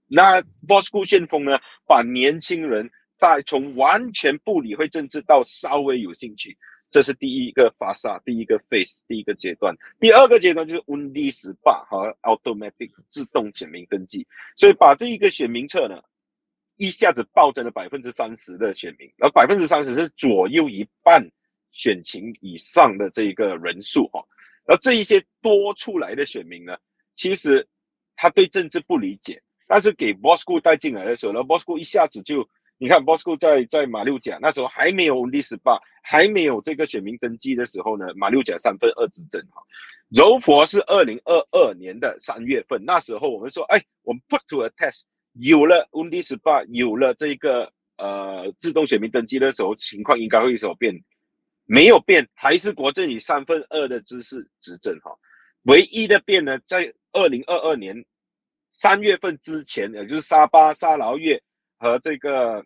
[0.08, 6.58] 那 Bosco 旋风呢，把年轻人带从完全不理会政治到稍微有兴趣。
[6.90, 9.76] 这是第一个发萨，第一个 phase，第一个阶段。
[10.00, 16.02] 第二个阶段就是 Undi 十八和 Automatic 自动选民登记，所以把这一个选民册呢，
[16.78, 21.22] 一下子暴增了百分之三十的选民，而百分之三十是左右一半
[21.72, 24.24] 选情以上的这一个人数哈。
[24.66, 26.78] 而这一些多出来的选民呢，
[27.16, 27.68] 其实
[28.16, 32.48] 他对政治不理解，但是给 Bosco 带进来的时候呢，Bosco 一下子就。
[32.80, 39.62] 你看，Bosco 在在马六甲那时候还没有历史吧，还没有这个选民登记的时候呢，马六甲三分二执政哈。
[40.10, 45.02] 柔佛是二零二二年的三月份，那时候我们说，哎，我们 put to a test，
[45.34, 50.94] 有了历史吧，有了这个呃自动选民登记的时候，情况应该会有所变，
[51.66, 55.12] 没有变，还是国政以三分二的姿势执政哈。
[55.64, 58.06] 唯一的变呢，在二零二二年
[58.70, 61.42] 三月份之前，也就是沙巴、沙劳越。
[61.78, 62.64] 和这个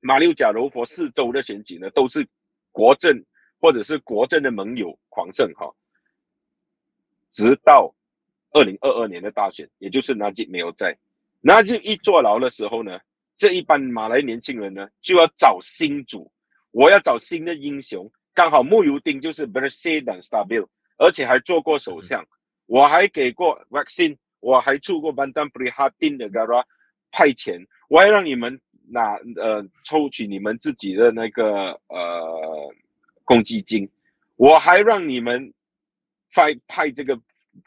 [0.00, 2.26] 马六甲柔佛四州的选举呢，都是
[2.70, 3.24] 国政
[3.60, 5.70] 或者是国政的盟友狂胜哈。
[7.30, 7.94] 直到
[8.52, 10.96] 二零二二年的大选，也就是纳吉没有在，
[11.40, 12.98] 纳吉一坐牢的时候呢，
[13.36, 16.30] 这一班马来年轻人呢就要找新主，
[16.72, 18.10] 我要找新的英雄。
[18.34, 20.66] 刚好穆尤丁就是 Bersih Stabil，
[20.98, 22.24] 而且还做过首相，
[22.66, 26.64] 我还给过 vaccine，我还出过 Bandan Prihatin 的 Gara
[27.10, 27.64] 派遣。
[27.88, 32.74] 我还让你们拿呃抽取你们自己的那个呃
[33.24, 33.88] 公积金，
[34.36, 35.52] 我还让你们
[36.34, 37.16] 派派这个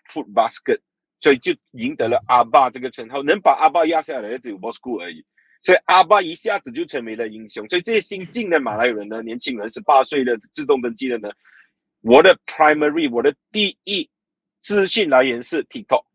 [0.10, 0.80] food basket，
[1.20, 3.22] 所以就赢得了阿爸这个称号。
[3.22, 5.24] 能把阿爸压下来的只有 Bosco 而已，
[5.62, 7.68] 所以阿爸一下子就成为了英雄。
[7.68, 11.30] 所以这些新进的马来人呢，年轻人十八岁的自动登记的呢，
[12.02, 14.10] 我的 primary 我的第一
[14.62, 16.06] 资讯来源是 TikTok。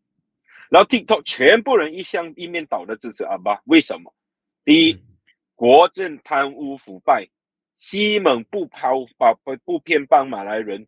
[0.69, 4.13] 然后 TikTok 全部人一向一面倒的支持阿巴，为什么？
[4.63, 4.97] 第一，
[5.55, 7.27] 国政贪污腐败，
[7.75, 10.87] 西蒙不抛把不不偏帮马来人，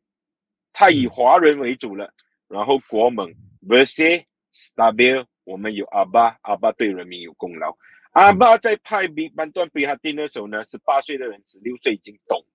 [0.72, 2.14] 他以华人为主了。
[2.48, 3.34] 然后国盟
[3.68, 7.76] Verse Stabil，我们有阿巴，阿巴对人民有功劳。
[8.12, 12.46] 阿巴在派比班段比哈丁的时候呢，十八岁的人，十六岁已经懂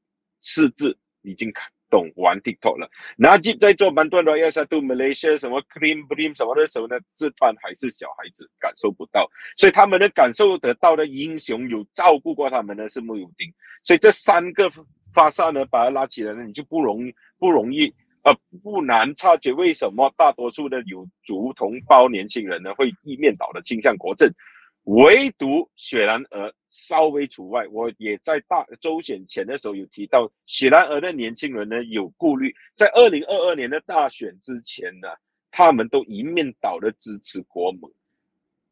[0.43, 1.69] 识字，已经看。
[1.91, 14.71] 懂玩 TikTok 了，那就在做蛮多的要杀度 Malaysia 什么 Cream Cream 什么的时候呢，这班还是小孩子，感受不到，所以他们能感受得到的英雄有照顾过他们的是穆尤丁，所以这三个
[15.13, 24.31] 发散呢，把它拉起来呢，你就不容易不容易呃不难察觉为什么大多数的有族同胞年轻人呢会一面倒的倾向国政。
[24.87, 35.09] 唯独雪兰莪稍微除外，我也在大周选前的时候有提到，雪兰莪的年轻人呢有顾虑，在二零二二年的大选之前呢，
[35.51, 37.91] 他们都一面倒的支持国盟，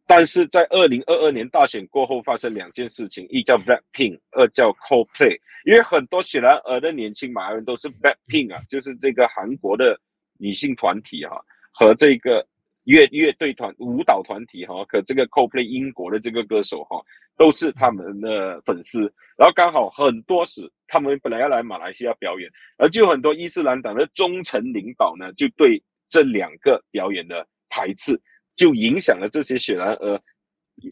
[0.06, 9.98] 但是在二零二二年大选过后发生两件事情，一叫 Blackpink，二叫 Coldplay，因为很多雪兰莪的年轻马来人都是 Blackpink 啊，就是这个韩国的
[10.38, 12.46] 女性团体哈，和这个。
[12.84, 17.02] 乐乐队团舞蹈团体哈，可这个 Coldplay 英国的这个歌手哈，
[17.36, 19.00] 都是他们的粉丝。
[19.36, 28.20] 然后刚好很多时他们本来要来马来西亚表演，而就很多伊斯兰党的忠诚领导呢，就对这两个表演的排斥，
[28.54, 30.20] 就影响了这些雪兰呃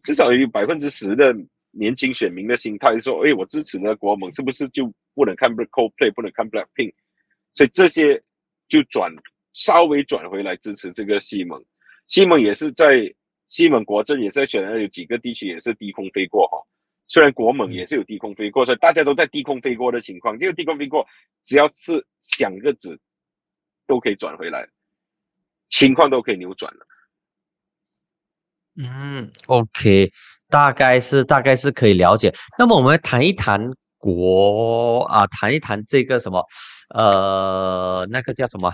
[0.03, 1.35] 至少有百分之十的
[1.71, 6.95] 年轻选民的心态，说：哎，我支持呢国盟，是不是就不能看 Coldplay，不能看 Blackpink，
[7.55, 8.21] 所以这些
[8.67, 9.13] 就转
[9.53, 11.63] 稍微转回来支持这个西蒙。
[12.07, 13.13] 西蒙也是在
[13.49, 16.59] 西蒙国政也是在选有几个地区也是低空飞过哈。
[17.09, 21.07] 虽然国盟也是有低空飞过，所以大家都在低空飞过的情况，这个低空飞过
[21.43, 22.99] 只要是响个子，
[23.87, 24.67] 都可以转回来，
[25.69, 26.87] 情况都可以扭转了。
[28.77, 30.11] 嗯，OK，
[30.49, 32.35] 大概是大概是可以了解。
[32.57, 33.61] 那么我们谈一谈
[33.99, 36.43] 国啊，谈一谈这个什么，
[36.95, 38.73] 呃，那个叫什么？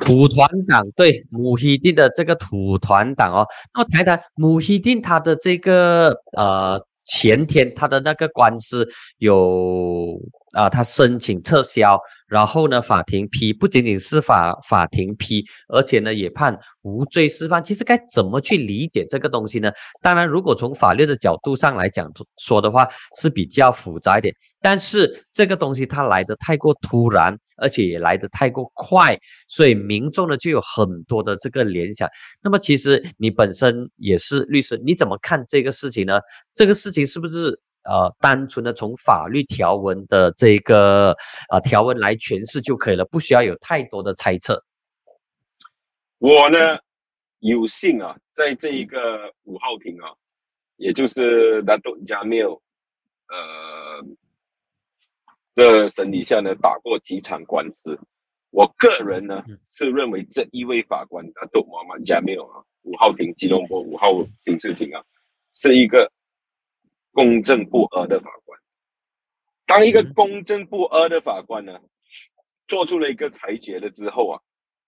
[0.00, 8.88] 土团党对穆希丁的这个土团党哦，那么谈谈穆希丁他的这个呃前天他的那个官司
[9.18, 10.18] 有。
[10.56, 17.62] 啊，他申请撤销，然后呢，法庭批，不仅仅是法法庭批，而且呢，也判无罪释放。
[17.62, 19.70] 其实该怎么去理解这个东西呢？
[20.00, 22.88] 当然，如果从法律的角度上来讲说的话，
[23.20, 24.34] 是比较复杂一点。
[24.60, 32.08] 但是这个东西它来的太过突然，而且也来的太过快，所以民众呢就有很多的这个联想。
[32.42, 36.18] 那么，其实你本身也是律师，你怎么看这个事情呢？
[36.56, 37.60] 这个事情是不是？
[37.88, 41.16] 呃，单纯的从法律条文的这个
[41.50, 44.62] 呃条文来诠释就可以了，不需要有太多的猜测。
[46.18, 46.58] 我呢
[47.38, 50.12] 有幸啊，在这一个五号庭啊，
[50.76, 52.60] 也就是拉杜加缪
[53.28, 54.04] 呃
[55.54, 57.98] 的审理下呢，打过几场官司。
[58.50, 64.08] 我个人呢是认为这一位法官拉杜马曼加缪啊，五号庭吉隆坡五号
[64.44, 65.02] 刑事庭啊，
[65.54, 66.06] 是一个。
[67.18, 68.56] 公正不阿的法官，
[69.66, 71.76] 当一个公正不阿的法官呢，
[72.68, 74.40] 做出了一个裁决了之后啊，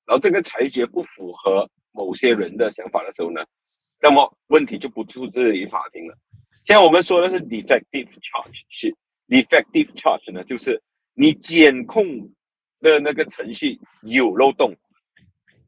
[0.06, 3.44] 然后这个裁决不符合某些人的想法的时候呢，
[4.00, 6.16] 那么问题就不出自于法庭了。
[6.62, 10.80] 现在我们说的是 defective charge，是 defective charge 呢，就是
[11.14, 12.06] 你检控
[12.80, 14.72] 的那个程序有漏洞，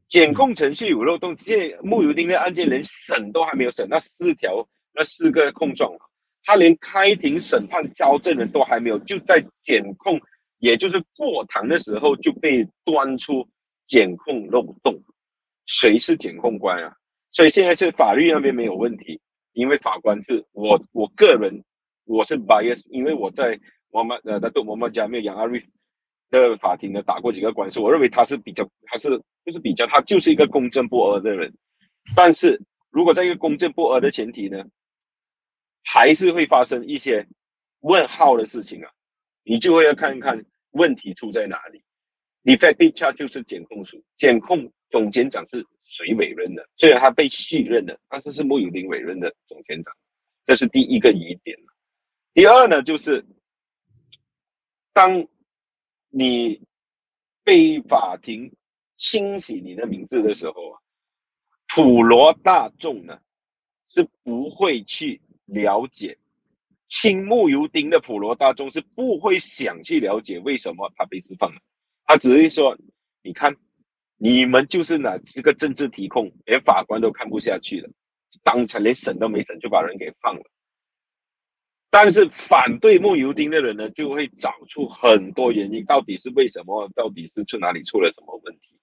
[0.07, 1.37] 检控程序有漏洞。
[1.37, 5.91] 现穆尤丁的案件连审都还没有审，那四条那四个控状。
[6.43, 10.19] 他连开庭审判交证人都还没有，就在检控，
[10.59, 13.47] 也就是过堂的时候就被端出
[13.87, 14.93] 检控漏洞。
[15.65, 16.93] 谁是检控官啊？
[17.31, 19.19] 所以现在是法律那边没有问题，
[19.53, 21.63] 因为法官是我，我个人
[22.05, 23.57] 我是 bias，因为我在
[23.89, 25.63] 我们呃，在杜摩曼加缪杨阿瑞
[26.29, 29.09] 的法庭呢打过几个官司，我认为他是比较，他是
[29.45, 31.51] 就是比较，他就是一个公正不阿的人。
[32.15, 34.61] 但是如果在一个公正不阿的前提呢？
[35.83, 37.25] 还是会发生一些
[37.81, 38.89] 问号的事情啊，
[39.43, 41.83] 你就会要看一看问题出在哪里。
[42.43, 46.67] Defective charge 就是检控署，检控总监长是谁委任的？
[46.75, 49.93] 虽然他被续任了，但是是穆有林委任的总监长，
[50.45, 51.57] 这是第一个疑点。
[52.33, 53.23] 第二呢，就是
[54.91, 55.25] 当
[56.09, 56.61] 你
[57.43, 58.51] 被法庭
[58.97, 60.79] 清洗你的名字的时候啊，
[61.75, 63.19] 普罗大众呢
[63.85, 65.21] 是不会去。
[65.45, 66.17] 了解，
[66.87, 71.59] 青木油丁的普罗大众是不会想去了解为什么他被释放了，
[72.05, 72.77] 他只会说
[73.23, 73.55] ：“你看，
[74.17, 77.89] 你们就是哪这个政治提控，连法官都看不下去了，
[78.43, 80.43] 当场连审都没审就把人给放了。”
[81.89, 86.89] 但是反对木油丁的人呢，就会找出很多原因，到底是为什么？
[86.95, 88.75] 到底是去哪里出了什么问题？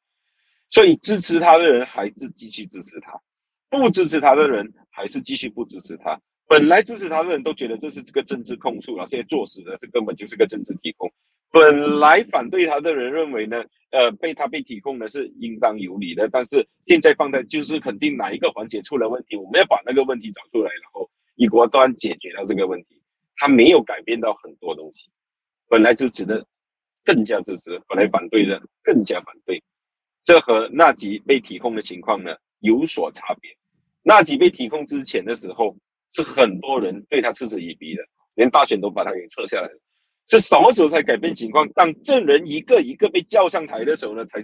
[0.69, 3.21] 所以支持他的人还是继续支持他，
[3.69, 6.21] 不支持他的人还是继续不支持他。
[6.51, 11.09] 本来支持他的人都觉得这是这个政治控诉了，现在作死的是根本就是个政治提控。
[11.49, 23.01] 本来反对他的人认为呢，呃，被他被提控的是应当有理的，但是现在放在就是肯定哪一个环节出了问题，我们要把那个问题找出来，然后一锅端解决掉这个问题。
[23.37, 25.09] 他没有改变到很多东西，
[25.69, 26.45] 本来支持的
[27.05, 29.63] 更加支持，本来反对的更加反对，
[30.25, 33.57] 这和纳吉被提控的情况呢有所差别。
[34.03, 35.77] 纳吉被提控之前的时候。
[36.13, 38.03] 是很多人对他嗤之以鼻的，
[38.35, 39.81] 连大选都把他给撤下来了。
[40.29, 41.69] 是什么时候才改变情况？
[41.71, 44.41] 当证人一个一个被叫上台的时候呢，才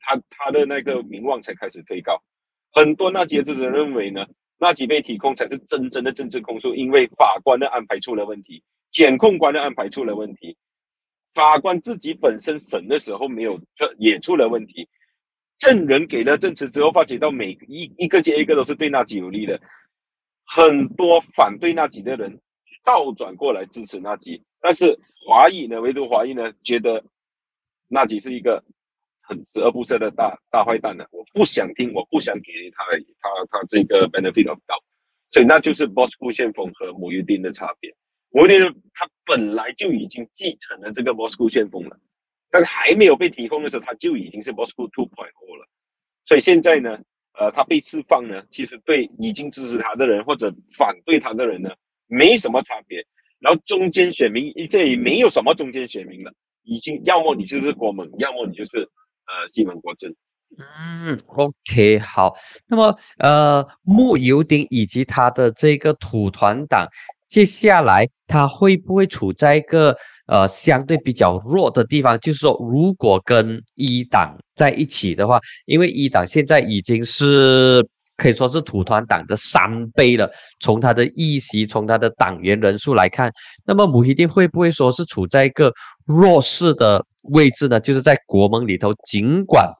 [0.00, 2.20] 他他的那个名望才开始推高。
[2.72, 4.26] 很多那几支持者认为呢，
[4.58, 10.56] 那几被提控才是真正的政治控诉，因为法官的安排出了问题，检控官的安排出了问题，
[11.34, 14.88] 法官自己本身审的时候没有这也出了问题。
[15.58, 19.60] 证人给了证词之后，发觉到每一一个接一个都是对纳吉有利的。
[20.50, 22.40] 很多反对纳吉的人
[22.82, 27.04] 倒转过来支持纳吉，但是华裔呢，唯独华裔呢，觉得
[27.86, 28.64] 纳吉是一个
[29.20, 31.04] 很十恶不赦的大大坏蛋呢。
[31.10, 32.84] 我不想听，我不想给他
[33.20, 34.82] 他他这个 benefit of doubt，
[35.30, 37.94] 所以那就是 Boss 布线风和母鱼丁的差别。
[38.30, 38.60] 母鱼丁
[38.94, 41.98] 他本来就已经继承了这个 Bosco 先锋了，
[42.50, 45.06] 但是还没有被提供的时候，他就已经是 Moscow 2.0
[45.58, 45.68] 了。
[46.24, 46.98] 所以现在呢，
[47.38, 51.70] 呃，他被释放呢，其实对已经支持他的人或者反对他的人呢，
[52.06, 53.04] 没什么差别。
[53.38, 56.32] 然后中间选民，这里没有什么中间选民了，
[56.64, 60.12] 已经要么你就是国盟，要么你就是呃西门国政。
[60.58, 62.34] 嗯，OK，好。
[62.66, 66.88] 那么呃，穆尤丁以及他的这个土团党，
[67.28, 69.96] 接下来他会不会处在一个
[70.28, 72.16] 呃相对比较弱的地方？
[72.20, 77.84] 就是说，如果跟一党在一起的话，因为一党现在已经是。
[78.20, 80.28] 可以说是土团党的三倍了。
[80.58, 83.30] 从他的议席，从他的党员人数来看，
[83.64, 85.72] 那么穆希丁会不会说是处在一个
[86.04, 87.00] 弱势的
[87.30, 87.78] 位置呢？
[87.78, 89.72] 就是在国盟里头，尽管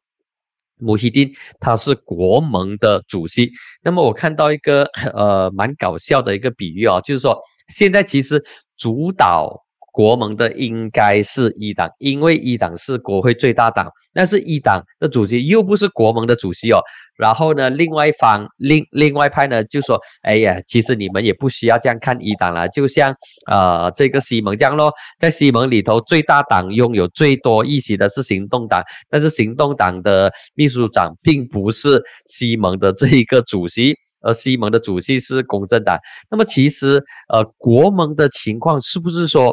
[0.78, 1.28] 穆希丁
[1.58, 3.50] 他是国盟的主席，
[3.82, 4.84] 那么我看到一个
[5.14, 7.36] 呃蛮搞笑的一个比喻啊，就是说
[7.66, 8.40] 现在其实
[8.76, 9.64] 主导。
[9.98, 16.78] 国盟的应该是一党，因为一党是国会最大党，但是一党的主席又不是国盟的主席哦。
[17.16, 23.12] 然后呢，另外一方另另外派呢就说：“哎呀，其实你们也不需要这样看一党了，就像
[23.50, 28.80] 呃这个西蒙这样咯，在西蒙里头最大党拥有最多议席的是行动党，
[29.10, 35.98] 但是行动党的秘书长并不是西蒙的这一个主席，而西蒙的主席是公正党。
[36.30, 37.02] 那么其实
[37.34, 39.52] 呃国盟的情况是不是说？”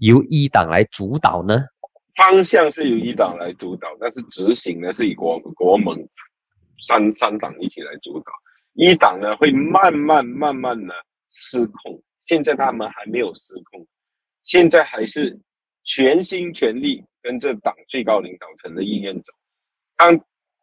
[0.00, 1.64] 由一党来主导呢？
[2.16, 5.96] 方向是由一党来主导，但是执行呢是以国国盟
[6.80, 8.32] 三三党一起来主导。
[8.72, 10.94] 一党呢会慢慢慢慢的
[11.30, 13.86] 失控，现在他们还没有失控，
[14.42, 15.38] 现在还是
[15.84, 19.32] 全心全力跟着党最高领导层的意愿走。
[19.96, 20.18] 当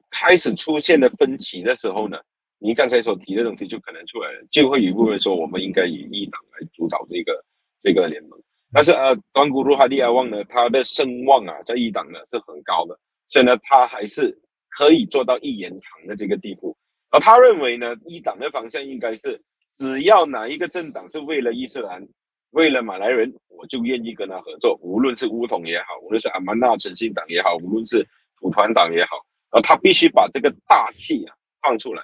[0.10, 2.18] 开始出现了分歧的时候呢，
[2.60, 7.46] 你刚才所提的东西就可能出来了，就会有一部分说我们应该以一党来主导这个
[7.82, 8.40] 这个联盟。
[8.74, 13.00] 但是呃，端古鲁哈利亚旺呢，他的声望啊，在一党呢是很高的，
[13.30, 14.36] 所以呢，他还是
[14.70, 16.76] 可以做到一言堂的这个地步。
[17.12, 19.40] 而他认为呢，一党的方向应该是，
[19.72, 22.04] 只要哪一个政党是为了伊斯兰、
[22.50, 28.04] 为了马来人，我就愿意跟他合作，无论是乌统也好，无论是阿曼纳诚信党也好，无论是
[28.40, 32.02] 土团党也好，而他必须把这个大气啊放出来。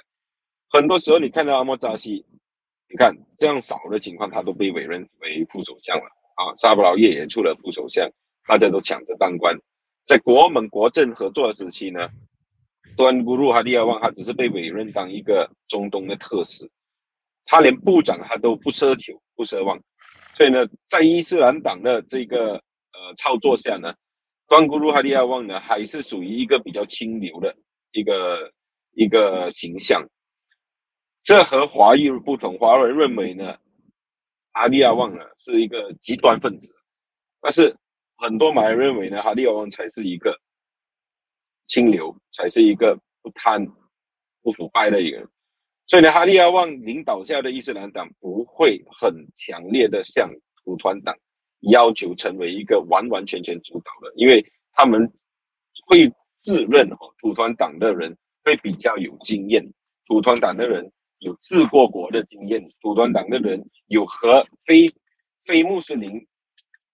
[0.69, 2.23] 很多时候你看到阿莫扎西，
[2.87, 6.18] 你看这样少的情况，他都被委任为副首相了。
[6.39, 8.09] 啊，沙布劳叶也出了副首相，
[8.47, 9.53] 大家都抢着当官。
[10.05, 12.07] 在国盟国政合作的时期呢，
[12.95, 16.65] 端古鲁哈利亚旺他只是被委任当一个中东的特使，
[17.45, 19.77] 他连部长他都不奢求、不奢望。
[20.37, 23.93] 所以呢，在伊斯兰党的这个呃操作下呢，
[24.47, 27.53] 端古鲁哈利亚旺呢还是属于一个比较清流的
[27.91, 28.49] 一个
[28.93, 30.01] 一个形象。
[31.21, 33.57] 这和华裔不同，华人认为呢。
[34.51, 36.73] 哈利亚旺呢是一个极端分子，
[37.39, 37.75] 但是
[38.17, 40.37] 很多马来人认为呢，哈利亚旺才是一个
[41.67, 43.65] 清流，才是一个不贪、
[44.41, 45.29] 不腐败的一个人。
[45.87, 50.29] 所以呢，哈利亚旺领导下的伊斯兰党不会很强烈的向
[50.63, 51.15] 土团党
[51.71, 55.09] 要求成为一个完完全全主导的，因为他们
[55.87, 59.63] 会自认哈土团党的人会比较有经验，
[60.05, 60.91] 土团党的人。
[61.19, 64.89] 有治过国的经验，土团党的人有和非
[65.45, 66.25] 非穆斯林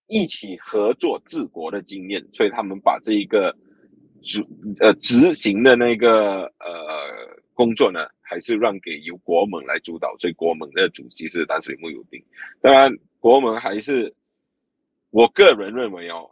[0.08, 3.56] 一起合作治国的经验，所以他们把这一个
[4.22, 4.44] 执
[4.80, 10.16] 呃执行的那个呃工作呢，还是让给由国盟来主导。
[10.18, 12.24] 所以国盟的主席是丹斯里穆尤丁。
[12.62, 14.14] 当然，国盟还是
[15.12, 16.30] 我个人认为哦，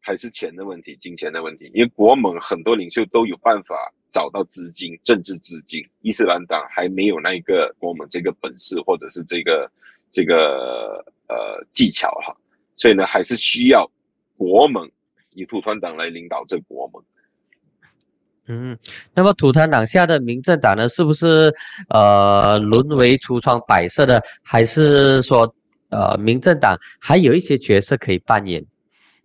[0.00, 3.92] 还是钱的问题，金钱的问题，因为国盟很多领袖都有办法。
[4.10, 9.70] 找到资金，政治资金，伊斯兰党还没有那一个我们这个本事，或者是这个
[10.10, 12.34] 这个呃技巧哈，
[12.76, 13.90] 所以呢，还是需要
[14.36, 14.90] 国盟
[15.34, 17.02] 以土团党来领导这国盟。
[18.48, 18.78] 嗯，
[19.12, 21.52] 那么土团党下的民政党呢，是不是
[21.88, 25.52] 呃沦为橱窗摆设的，还是说
[25.90, 28.64] 呃民政党还有一些角色可以扮演？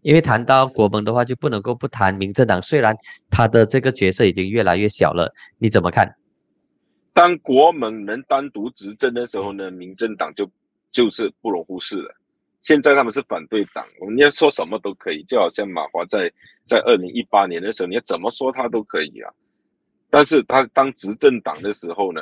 [0.02, 2.62] 因为谈到国盟的话，就不能够不谈民政党。
[2.62, 2.96] 虽然
[3.30, 6.12] 他的这个角色已经越来越小了，你怎么看？
[7.14, 10.50] 当国盟能单独执政的时候呢，民政党就
[10.92, 12.16] 就是不容忽视了。
[12.62, 16.32] 现在他们是反对党，我们要说什么都可以，就好像马华在
[16.66, 19.32] 在二零一八年的时候，你要怎么说他都可以啊。
[20.10, 22.22] 但是他当执政党的时候呢，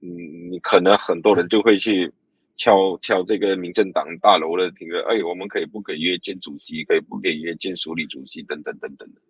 [0.00, 0.08] 嗯，
[0.50, 2.12] 你可能很多人就会去。
[2.56, 6.84] 敲敲这个民政党大楼的这个，哎，我们可以不可以约见主席？
[6.84, 8.42] 可以不可以约见署理主席？
[8.42, 9.20] 等等等等的。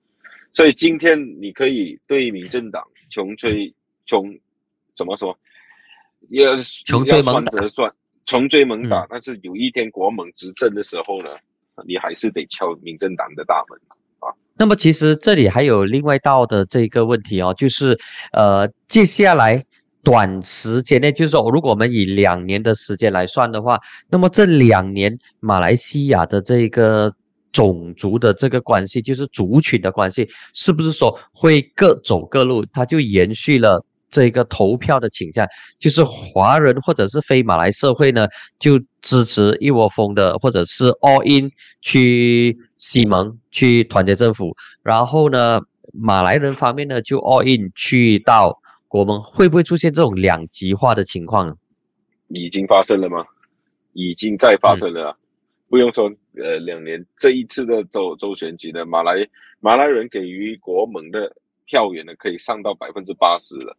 [0.53, 3.75] 所以今天你可以对民政党穷追
[4.07, 4.33] 穷，
[4.95, 5.37] 怎么说？
[6.31, 6.57] 要
[6.87, 7.93] 穷追猛打算，
[8.25, 11.29] 穷追猛打，但是有一天国盟执政的时候呢，
[11.87, 13.79] 你还是得敲民政党的大门
[14.21, 14.33] 啊。
[14.57, 17.99] 那么其实这里还有另外一道的这个问题哦，就是
[18.33, 19.63] 呃，接下来
[20.05, 23.81] 短时间内，就是说，如果我们以两年的时间来算的话，
[24.11, 27.13] 那么这两年马来西亚的这个
[27.51, 32.65] 种族的这个关系，就是族群的关系，是不是说会各走各路？
[32.73, 33.85] 它就延续了。
[34.11, 35.45] 这个投票的倾向，
[35.77, 38.29] 就是华人或者是非马来社会呢，
[38.61, 41.51] 就支持一窝蜂的，或者是 all in
[41.81, 45.61] 去西蒙去团结政府，然后呢，
[45.93, 48.57] 马来人方面呢就 all in 去到
[48.95, 51.59] 国盟，会不会出现这种两极化的情况？
[52.29, 53.27] 已经发生了吗？
[53.93, 55.19] 已经在发生了，
[55.69, 56.05] 不用说，
[56.37, 59.29] 呃，两年这一次的周周选举呢，马来
[59.59, 61.29] 马来人给予国盟的
[61.65, 63.77] 票源呢，可以上到百分之八十了。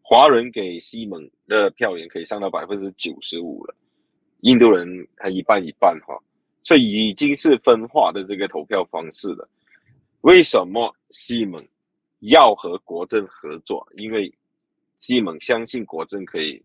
[0.00, 3.74] 华人给西蒙的票源可以上到百分之九十五了，
[4.42, 4.86] 印度人
[5.16, 6.16] 还一半一半哈，
[6.62, 9.48] 所以已经是分化的这个投票方式了。
[10.20, 11.60] 为什么西蒙
[12.20, 13.84] 要和国政合作？
[13.96, 14.32] 因为
[15.02, 16.62] 西蒙相信国政可以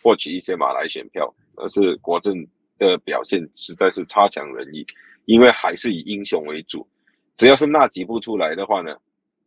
[0.00, 2.46] 获取一些马来选票，而是国政
[2.78, 4.86] 的表现实在是差强人意，
[5.24, 6.88] 因为还是以英雄为主，
[7.36, 8.96] 只要是那几步出来的话呢，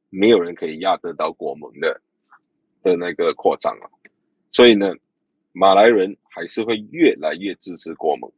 [0.09, 2.01] 没有人可以压得到国盟的。
[2.83, 3.89] 的那个扩张啊，
[4.51, 4.93] 所以呢，
[5.53, 8.31] 马来人还是会越来越支持国盟，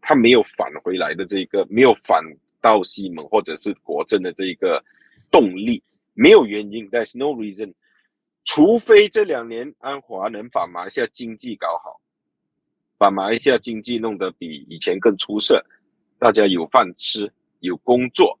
[0.00, 2.22] 他没有返回来的这个，没有返
[2.60, 4.80] 到西蒙或者是国政的这一个
[5.28, 5.82] 动力，
[6.14, 7.74] 没有原因，There's no reason，
[8.50, 12.00] 除非这两年安华能把马来西亚经济搞好，
[12.98, 15.64] 把马来西亚经济弄得比以前更出色，
[16.18, 18.36] 大家有饭吃，有工作，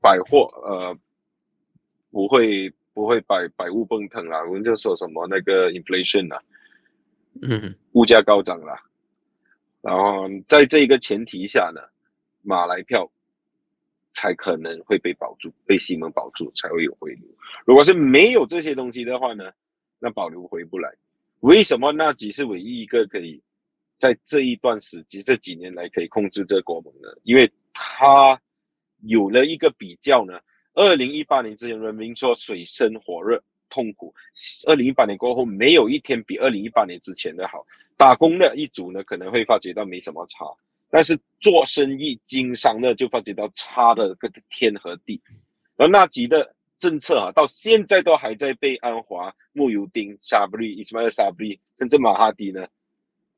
[0.00, 0.96] 百货呃
[2.10, 2.72] 不会。
[2.92, 4.42] 不会百百物奔腾啊！
[4.44, 6.42] 我们就说什么那个 inflation 啊，
[7.40, 8.76] 嗯，物价高涨了。
[9.80, 11.80] 然后在这个前提下呢，
[12.42, 13.08] 马来票
[14.12, 17.22] 才可能会被保住，被西蒙保住，才会有回流。
[17.64, 19.50] 如果是没有这些东西的话呢，
[19.98, 20.90] 那保留回不来。
[21.40, 23.42] 为什么纳吉是唯一一个可以
[23.98, 27.08] 在这一段时期这几年来可以控制这国盟呢？
[27.22, 28.40] 因为他
[29.04, 30.38] 有了一个比较呢。
[30.74, 34.14] 二零一八年之前，人民说水深火热、痛苦。
[34.68, 37.66] 二零一八年过后，没有一天比二零一八年之前的好。
[37.96, 40.46] 打工的一组呢，可能会发觉到没什么差，
[40.90, 45.20] 但是做生意、经商的就发觉到差的个天和地。
[45.76, 52.66] 而那几的政策啊，到现在都还在被安华、穆尤丁、沙布里、伊斯迈尔沙布里，甚至马哈迪呢，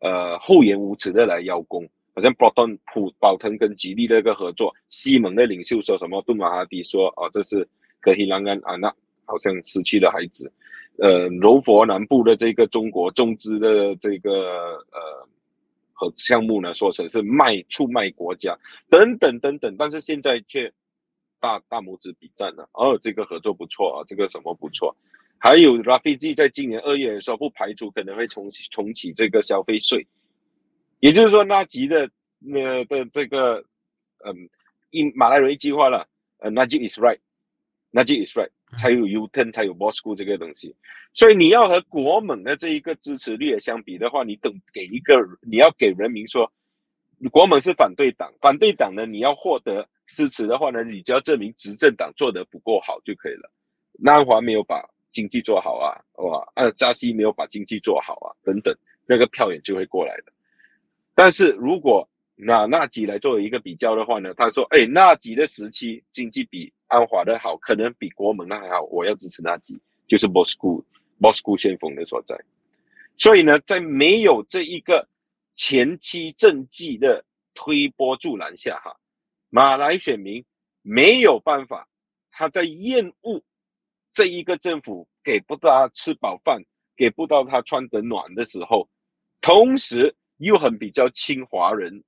[0.01, 1.89] 呃，厚颜无耻的来邀功。
[2.15, 6.21] 好像保顿普宝腾跟吉利的一个合作，西蒙的领袖说什么？
[6.23, 7.67] 杜马哈迪说：“哦，这是
[8.01, 8.95] 格希兰安啊，那
[9.25, 10.53] 好像失去了孩子。”
[11.01, 15.27] 呃，柔佛南部的这个中国中资的这个呃
[16.03, 18.59] 和项目呢，说成是卖出卖国家
[18.91, 20.69] 等等等等，但是现在却
[21.39, 22.69] 大大拇指比赞了。
[22.73, 24.95] 哦，这个合作不错啊，这个什么不错？
[25.39, 30.05] 还有 Rafiji 在今年二月的时候不排除可能会重启重启这个消费税。
[30.99, 32.11] 也就是说，纳吉的
[32.53, 33.65] 呃的这个，
[34.25, 34.35] 嗯，
[34.91, 37.19] 一马来人一句话了，呃，纳吉 is right，
[37.91, 40.75] 纳吉 is right，才有 U-turn，才有 Bosco 这个东西。
[41.15, 46.51] 所以你要和国盟的这一个支持率相比的话，你等给一个，你要给人民说，
[47.31, 53.51] 国盟是反对党，反对党呢，你要获得支持的话呢，你只要证明执政党做得不够好就可以了。
[53.99, 55.93] 南华没有把经济做好啊，
[56.23, 58.75] 哇，呃，加西没有把经济做好啊，等等，
[59.07, 60.33] 那个票也就会过来的。
[61.15, 72.39] 但是如果拿纳吉来作为一个比较的话呢，他说：“哎，纳吉的时期经济比安华的好，可能比国盟的还好，我要支持纳吉，就是 Bosco，Bosco 先锋的所在。
[73.17, 75.09] 所以呢，在没有这一个
[75.57, 77.25] 前期政绩的
[77.55, 78.95] 推波助澜下，哈，
[79.49, 80.45] 马来选民
[80.83, 81.89] 没有办法，
[82.31, 83.43] 他在厌恶
[84.13, 86.63] 这一个政府给不到他吃饱饭，
[86.97, 88.89] 给不到他穿得暖的时候，
[89.41, 92.03] 同时。”又很比较亲华人，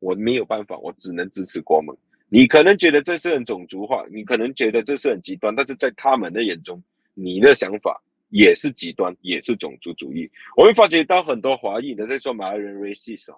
[0.00, 1.96] 我没有办法，我只能支持国盟。
[2.34, 10.26] 你可能觉得这是很种族化，你可能觉得这是很极端，但是在他们的眼中，你的想法也是极端，也是种族主义。
[10.56, 13.36] 我会发觉到很多华裔的在说马来人 racist，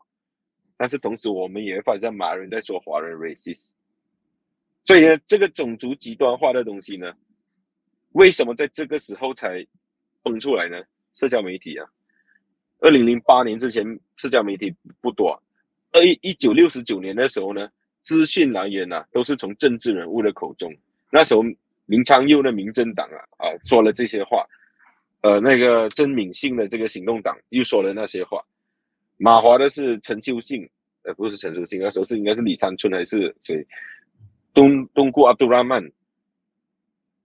[0.77, 3.73] 但是同时我们也会发现马来人在说华人 racist。
[4.85, 7.13] 所以呢，这个种族极端化的东西呢，
[8.13, 9.67] 为什么在这个时候才
[10.23, 10.81] 蹦出来呢？
[11.15, 11.85] 社交媒体啊。
[12.79, 13.85] 二零零八年之前，
[14.15, 15.43] 社交媒体不多。
[15.91, 17.69] 二一一九六十九年的时候呢，
[18.05, 20.73] 资讯来源呢都是从政治人物的口中。
[21.11, 21.43] 那时候
[21.87, 24.47] 林昌佑的民政党啊啊说了这些话，
[25.23, 28.41] 呃，那个曾敏信的这个行动党又说了那些话。
[29.17, 30.69] 马华的是陈秀信，
[31.03, 33.67] 呃，不是陈秀信，那时候是应该是李三春还是谁？
[34.53, 35.83] 东东姑阿杜拉曼，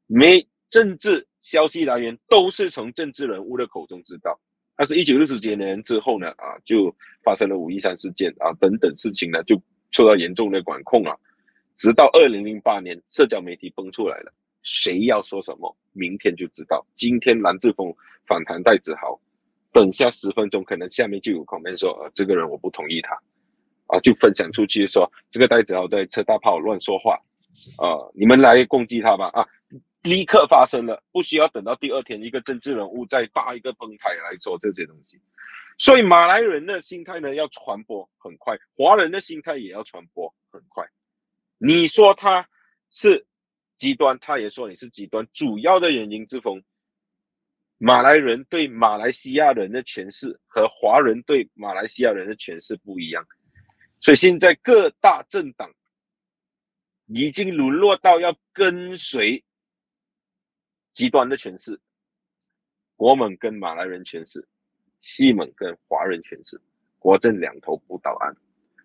[0.07, 4.39] 没政治消息来源都是从政治人物的口中知道。
[4.75, 9.61] 但是，一九六几年之后呢，啊，就发生了五一三事件啊等等事情呢，就
[9.91, 11.19] 受到严重的管控了。
[11.75, 14.33] 直到二零零八年，社交媒体崩出来了，
[14.63, 16.85] 谁要说什么，明天就知道。
[16.93, 17.93] 今天蓝志峰
[18.27, 19.19] 反弹戴子豪，
[19.71, 23.15] 等下十分钟可能下面就有狂言说，呃，这个人我不同意他，
[23.87, 27.15] 啊，就分享出去说这个戴子豪在车大炮乱说话，
[27.77, 29.45] 啊，你们来攻击他吧，啊。
[30.03, 35.19] 立刻发生了，不需要等到第二天，一个政治人物再搭一个崩台来做这些东西。
[35.79, 40.85] 所以马来人的心态呢，要传播很快；华人的心态也要传播很快。
[41.57, 42.47] 你说他
[42.91, 43.25] 是
[43.77, 45.27] 极端，他也说你是极端。
[45.33, 46.61] 主要的原因之风，
[47.79, 53.25] 马来人对马来西亚人的诠释和华人对马来西亚人的诠释不一样。
[54.01, 55.73] 所以现在各大政党
[57.07, 59.43] 已经沦落到要跟随。
[60.91, 61.79] 极端的诠释，
[62.97, 64.45] 国门跟马来人诠释，
[65.01, 66.59] 西蒙跟华人诠释，
[66.97, 68.35] 国政两头不到岸，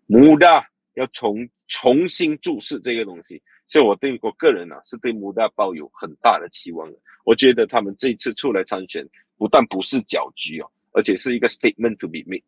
[0.06, 6.98] 穆大要重重新注视这个东西，所以我对我个人呢是对穆大抱有很大的期望的。
[7.24, 9.06] 我觉得他们这次出来参选，
[9.36, 12.42] 不但不是搅局哦，而且是一个 statement to be made。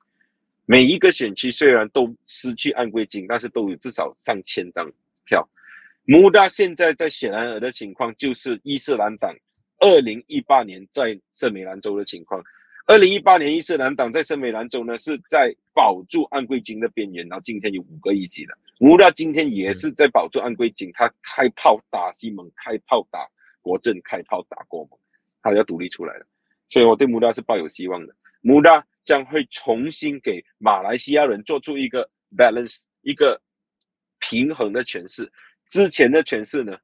[0.64, 4.90] 每一个选区虽然都失去按规金，但是都有至少上千张
[5.24, 5.48] 票。
[6.04, 9.34] 穆大现在在显然尔的情况就是伊斯兰党。
[9.78, 12.42] 二零一八年在圣美兰州的情况，
[12.86, 18.56] 二零一八年伊斯兰党在圣美兰州呢是在保住安贵金的边缘，然后今天有五个一级的。
[18.78, 23.28] 穆拉今天也是在保住安贵金，他开炮打西蒙，开炮打
[23.60, 24.96] 国政，开炮打国盟，
[25.42, 26.26] 他要独立出来了。
[26.70, 28.14] 所以我对穆拉是抱有希望的。
[28.40, 33.40] 穆拉将会重新给马来西亚人做出一个 balance，一个
[34.20, 35.28] 平衡的诠释。
[35.66, 36.78] 之前的诠释呢？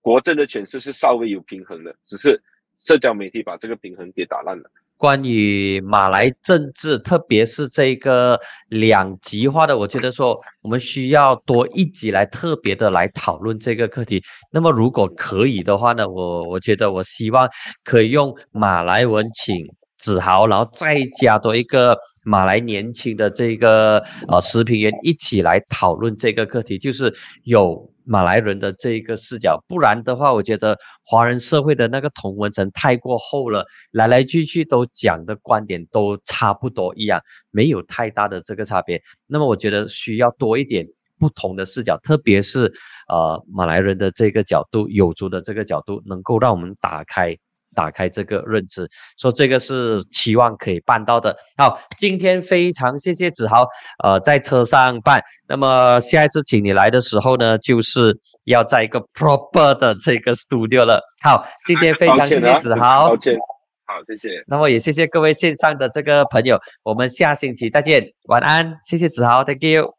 [0.00, 2.40] 国政的诠释是稍微有平衡的，只是
[2.80, 4.70] 社交媒体把这个平衡给打烂了。
[4.98, 8.38] 关于马来政治，特别是这个
[8.68, 14.20] 两极化的，我觉得说我们需要多一集来特别的来讨论这个课题。
[14.52, 17.48] 那么如果可以的话呢，我我觉得我希望
[17.84, 19.56] 可以用马来文请
[19.98, 27.88] 子豪，然后再加多一个马来年轻的这个呃食品员一起来讨论这个课题，就是有。
[28.08, 39.00] 马来人的这一个视角，不然的话，我觉得华人社会的那个同文层太过厚了，来来去去都讲的观点都差不多一样，没有太大的这个差别。
[39.26, 40.86] 那么，我觉得需要多一点
[41.18, 42.72] 不同的视角，特别是
[43.08, 47.36] 呃马来人的这个角度，有族的这个角度，能够让我们打开。
[47.78, 48.84] 打开这个认知，
[49.16, 51.36] 说这个是期望可以办到的。
[51.56, 53.64] 好，今天非常谢谢子豪，
[54.02, 55.22] 呃，在车上办。
[55.46, 58.12] 那么下一次请你来的时候呢，就是
[58.46, 61.00] 要在一个 proper 的这个 studio 了。
[61.22, 63.36] 好，今天非常谢谢子豪， 抱歉，
[63.86, 64.42] 好，谢谢。
[64.48, 69.97] 那么也谢谢各位线上的这个朋友，我们下星期再见，晚安，谢谢子豪，Thank you。